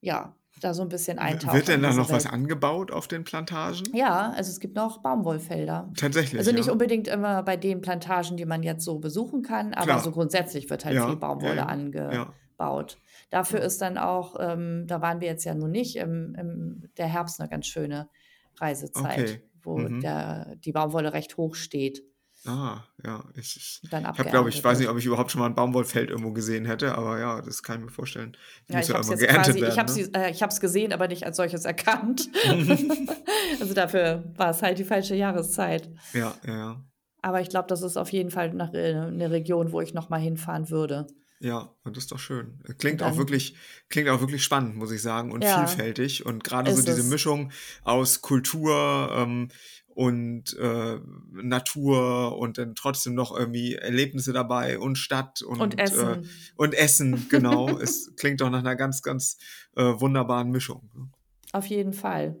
ja, 0.00 0.36
da 0.60 0.74
so 0.74 0.82
'n 0.82 0.88
bisschen 0.88 1.18
W 1.20 1.38
wird 1.52 1.66
eintauchen 1.66 1.68
denn 1.68 1.82
da 1.82 1.92
noch 1.92 2.12
was 2.12 2.24
Welt. 2.24 2.26
angebaut 2.26 2.90
auf 2.90 3.08
den 3.08 3.24
Plantagen? 3.24 3.92
Ja, 3.92 4.30
also 4.32 4.50
es 4.50 4.60
gibt 4.60 4.74
noch 4.76 5.02
Baumwollfelder. 5.02 5.96
Tatsächlich, 5.96 6.32
Also 6.36 6.52
nicht 6.52 6.68
ja? 6.68 6.70
unbedingt 6.70 7.06
immer 7.06 7.42
bei 7.42 7.56
den 7.56 7.80
Plantagen, 7.80 8.36
die 8.36 8.44
man 8.46 8.62
jetzt 8.62 8.84
so 8.84 8.98
besuchen 8.98 9.42
kann, 9.42 9.72
aber 9.74 9.98
so 10.00 10.10
Klar. 10.10 10.12
grundsätzlich 10.12 10.68
wird 10.70 10.84
halt 10.84 11.00
viel 11.00 11.16
Ja, 11.16 11.24
ja, 11.40 11.54
Baumwolle 11.54 11.66
ja. 12.08 12.38
Angebaut. 12.58 12.98
Dafür 13.30 13.60
ist 13.60 13.80
dann 13.80 13.96
auch, 13.98 14.34
ähm, 14.40 14.86
da 14.88 15.00
waren 15.00 15.20
wir 15.20 15.28
jetzt 15.28 15.44
ja 15.44 15.54
nun 15.54 15.70
nicht, 15.70 15.96
im, 15.96 16.34
im 16.36 16.90
der 16.96 17.06
Herbst 17.06 17.40
eine 17.40 17.48
ganz 17.48 17.66
schöne 17.66 18.08
Reisezeit, 18.56 19.36
Okay. 19.36 19.42
wo 19.62 19.88
Mhm. 19.88 20.02
der, 20.02 20.56
die 20.56 20.72
Baumwolle 20.72 21.12
recht 21.12 21.36
hoch 21.36 21.54
steht 21.54 22.02
Ah, 22.46 22.82
ja. 23.02 23.24
Ich 23.36 23.56
ich 23.56 23.82
habe, 24.18 24.28
glaube 24.28 24.50
ich 24.50 24.62
weiß 24.62 24.78
nicht, 24.78 24.88
ob 24.88 24.98
ich 24.98 25.06
überhaupt 25.06 25.30
schon 25.30 25.40
mal 25.40 25.46
'n 25.46 25.54
Baumwollfeld 25.54 26.10
irgendwo 26.10 26.32
gesehen 26.32 26.66
hätte, 26.66 26.94
aber 26.96 27.18
ja, 27.18 27.40
das 27.40 27.62
kann 27.62 27.78
ich 27.78 27.84
mir 27.86 27.90
vorstellen. 27.90 28.36
Das 28.68 28.74
Ja, 28.74 28.80
ich 28.80 28.88
ja 28.88 28.94
habe 29.78 29.90
es 29.90 29.96
ne? 29.96 30.10
äh, 30.14 30.30
ich 30.30 30.42
habe 30.42 30.52
es 30.52 30.60
gesehen, 30.60 30.92
aber 30.92 31.08
nicht 31.08 31.24
als 31.24 31.36
solches 31.36 31.64
erkannt. 31.64 32.28
Also 33.60 33.72
dafür 33.72 34.32
war 34.36 34.50
es 34.50 34.62
halt 34.62 34.78
die 34.78 34.84
falsche 34.84 35.14
Jahreszeit. 35.14 35.88
Ja, 36.14 36.40
ja, 36.46 36.54
ja. 36.56 36.84
Aber 37.22 37.40
ich 37.40 37.48
glaube, 37.48 37.66
das 37.68 37.80
ist 37.82 37.96
auf 37.96 38.12
jeden 38.12 38.30
Fall 38.30 38.52
nach, 38.52 38.72
äh, 38.74 39.10
'ne 39.10 39.30
Region, 39.30 39.72
wo 39.72 39.80
ich 39.80 39.94
noch 39.94 40.10
mal 40.10 40.20
hinfahren 40.20 40.68
würde. 40.70 41.06
Ja, 41.40 41.74
und 41.82 41.96
das 41.96 42.04
ist 42.04 42.12
doch 42.12 42.18
schön. 42.18 42.60
Äh, 42.66 42.74
Klingt 42.74 43.02
auch 43.02 43.16
dann 43.16 43.18
wirklich 43.18 43.56
klingt 43.88 44.08
auch 44.08 44.20
wirklich 44.20 44.42
spannend, 44.44 44.76
muss 44.76 44.92
ich 44.92 45.02
sagen, 45.02 45.32
und 45.32 45.44
ja, 45.44 45.54
vielfältig. 45.54 46.24
Und 46.24 46.44
grade 46.44 46.70
so 46.72 46.80
diese 46.82 47.02
es. 47.02 47.10
Mischung 47.10 47.50
aus 47.82 48.22
Kultur, 48.22 49.10
ähm, 49.14 49.48
und, 49.94 50.56
äh, 50.58 50.98
Natur 51.32 52.36
und 52.38 52.58
dann 52.58 52.74
trotzdem 52.74 53.14
noch 53.14 53.36
irgendwie 53.36 53.74
Erlebnisse 53.76 54.32
dabei 54.32 54.78
und 54.78 54.96
Stadt 54.98 55.42
Und 55.58 55.78
und, 55.78 55.90
äh 55.90 56.16
Essen. 56.16 56.40
und 56.56 56.74
Essen, 56.74 57.28
genau. 57.28 57.78
Es 57.78 58.12
klingt 58.16 58.40
doch 58.40 58.50
nach 58.50 58.62
'ner 58.62 58.76
ganz, 58.76 59.02
ganz, 59.02 59.38
äh, 59.76 59.82
wunderbaren 59.84 60.50
Mischung, 60.50 60.90
ne? 60.94 61.10
Auf 61.52 61.66
jeden 61.66 61.92
Fall. 61.92 62.36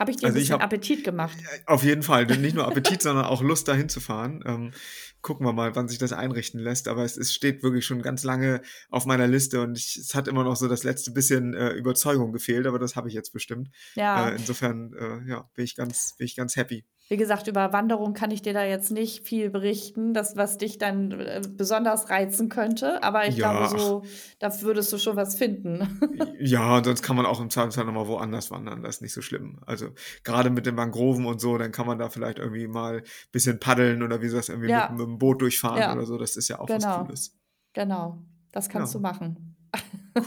Habe 0.00 0.12
ich 0.12 0.16
dir 0.16 0.28
Also, 0.28 0.38
ich 0.38 0.44
bisschen 0.44 0.54
habe 0.54 0.64
Appetit 0.64 1.04
gemacht? 1.04 1.36
auf 1.66 1.84
jeden 1.84 2.02
Fall, 2.02 2.24
nicht 2.24 2.56
nur 2.56 2.66
Appetit, 2.66 3.02
sondern 3.02 3.26
auch 3.26 3.42
Lust, 3.42 3.68
dahin 3.68 3.90
zu 3.90 4.00
fahren. 4.00 4.42
Ähm, 4.46 4.72
gucken 5.20 5.44
wir 5.44 5.52
mal, 5.52 5.76
wann 5.76 5.88
sich 5.88 5.98
das 5.98 6.14
einrichten 6.14 6.58
lässt, 6.58 6.88
aber 6.88 7.04
es 7.04 7.18
es 7.18 7.34
steht 7.34 7.62
wirklich 7.62 7.84
schon 7.84 8.00
ganz 8.00 8.24
lange 8.24 8.62
auf 8.88 9.04
meiner 9.04 9.26
Liste 9.26 9.60
und 9.60 9.76
ich 9.76 9.98
es 9.98 10.14
hat 10.14 10.26
immer 10.26 10.42
noch 10.42 10.56
so 10.56 10.68
das 10.68 10.84
letzte 10.84 11.10
bisschen, 11.10 11.52
äh, 11.52 11.72
Überzeugung 11.72 12.32
gefehlt, 12.32 12.66
aber 12.66 12.78
das 12.78 12.96
habe 12.96 13.08
ich 13.08 13.14
jetzt 13.14 13.34
bestimmt. 13.34 13.68
Ja. 13.94 14.30
Äh, 14.30 14.36
insofern, 14.36 14.94
äh, 14.94 15.28
ja, 15.28 15.50
bin 15.54 15.66
ich 15.66 15.76
ganz 15.76 16.16
bin 16.16 16.24
ich 16.24 16.34
ganz 16.34 16.56
happy. 16.56 16.86
Wie 17.10 17.16
gesagt, 17.16 17.48
über 17.48 17.72
Wanderung 17.72 18.14
kann 18.14 18.30
ich 18.30 18.40
dir 18.40 18.52
da 18.52 18.64
jetzt 18.64 18.92
nicht 18.92 19.26
viel 19.26 19.50
berichten, 19.50 20.14
das, 20.14 20.36
was 20.36 20.58
dich 20.58 20.78
dann 20.78 21.10
äh, 21.10 21.42
besonders 21.50 22.08
reizen 22.08 22.48
könnte. 22.48 23.02
Aber 23.02 23.26
ich 23.26 23.36
Ja, 23.36 23.50
glaube, 23.66 23.78
so, 23.80 24.02
da 24.38 24.62
würdest 24.62 24.92
du 24.92 24.98
schon 24.98 25.16
was 25.16 25.34
finden. 25.34 26.00
ja, 26.38 26.82
sonst 26.84 27.02
kann 27.02 27.16
man 27.16 27.26
auch 27.26 27.40
im 27.40 27.50
Zweifelsfall 27.50 27.84
nochmal 27.84 28.06
woanders 28.06 28.52
wandern. 28.52 28.82
Das 28.84 28.96
ist 28.96 29.02
nicht 29.02 29.12
so 29.12 29.22
schlimm. 29.22 29.58
Also 29.66 29.88
gerade 30.22 30.50
mit 30.50 30.66
den 30.66 30.76
Mangroven 30.76 31.26
und 31.26 31.40
so, 31.40 31.58
dann 31.58 31.72
kann 31.72 31.86
man 31.86 31.98
da 31.98 32.10
vielleicht 32.10 32.38
irgendwie 32.38 32.68
mal 32.68 32.98
ein 32.98 33.02
bisschen 33.32 33.58
paddeln 33.58 34.04
oder 34.04 34.20
wie 34.20 34.26
du 34.26 34.30
sagst, 34.30 34.48
irgendwie 34.48 34.68
mit, 34.68 34.76
Ja, 34.76 34.88
mit 34.90 35.00
dem 35.00 35.18
Boot 35.18 35.42
durchfahren 35.42 35.80
ja, 35.80 35.92
oder 35.92 36.06
so. 36.06 36.16
Das 36.16 36.36
ist 36.36 36.46
ja 36.48 36.60
auch 36.60 36.68
was 36.68 36.80
genau, 36.80 37.04
Cooles. 37.04 37.36
genau. 37.72 38.22
Das 38.52 38.68
kannst 38.68 38.94
du 38.94 39.00
machen. 39.00 39.56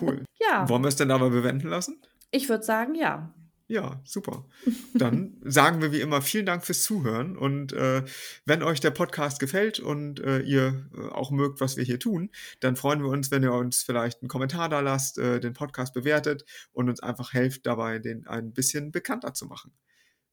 cool. 0.02 0.24
Ja, 0.52 0.67
Wollen 0.67 0.84
wir 0.84 0.89
es 0.89 0.98
denn 0.98 1.08
dabei 1.08 1.30
bewenden 1.30 1.69
lassen? 1.69 2.02
ich 2.30 2.50
würde 2.50 2.63
sagen, 2.65 2.93
ja. 2.96 3.34
Ja, 3.73 3.99
super. 4.05 4.45
Dann 4.93 5.33
sagen 5.43 5.81
wir 5.81 5.91
wie 5.91 5.99
immer 5.99 6.21
vielen 6.21 6.45
Dank 6.45 6.63
fürs 6.63 6.83
Zuhören 6.83 7.36
und 7.36 7.73
äh, 7.73 8.03
wenn 8.45 8.62
euch 8.62 8.79
der 8.81 8.91
Podcast 8.91 9.39
gefällt 9.39 9.79
und 9.79 10.19
äh, 10.19 10.41
ihr 10.41 10.88
äh, 10.95 11.09
auch 11.09 11.31
mögt, 11.31 11.59
was 11.59 11.75
wir 11.75 11.83
hier 11.83 11.99
tun, 11.99 12.29
dann 12.59 12.75
freuen 12.75 13.01
wir 13.01 13.09
uns, 13.09 13.31
wenn 13.31 13.41
ihr 13.41 13.51
uns 13.51 13.81
vielleicht 13.81 14.21
einen 14.21 14.29
Kommentar 14.29 14.69
da 14.69 14.79
lasst, 14.79 15.17
äh, 15.17 15.39
den 15.39 15.53
Podcast 15.53 15.95
bewertet 15.95 16.45
und 16.71 16.88
uns 16.88 17.01
einfach 17.01 17.33
helft 17.33 17.65
dabei, 17.65 17.97
den 17.97 18.27
ein 18.27 18.53
bisschen 18.53 18.91
bekannter 18.91 19.33
zu 19.33 19.47
machen. 19.47 19.71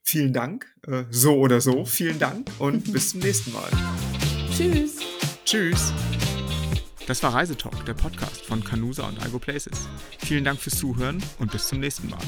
Vielen 0.02 0.34
Dank, 0.34 0.66
äh, 0.86 1.04
so 1.08 1.38
oder 1.38 1.62
so, 1.62 1.86
vielen 1.86 2.18
Dank 2.18 2.50
und 2.58 2.92
bis 2.92 3.12
zum 3.12 3.20
nächsten 3.20 3.54
Mal. 3.54 3.70
Tschüss. 4.54 4.98
Tschüss. 5.46 5.94
Das 7.06 7.22
war 7.22 7.32
Reisetalk, 7.32 7.86
der 7.86 7.94
Podcast 7.94 8.44
von 8.44 8.62
Canusa 8.62 9.08
und 9.08 9.18
Algo 9.22 9.38
Places. 9.38 9.88
Vielen 10.18 10.44
Dank 10.44 10.60
fürs 10.60 10.76
Zuhören 10.76 11.22
und 11.38 11.50
bis 11.50 11.68
zum 11.68 11.80
nächsten 11.80 12.10
Mal. 12.10 12.20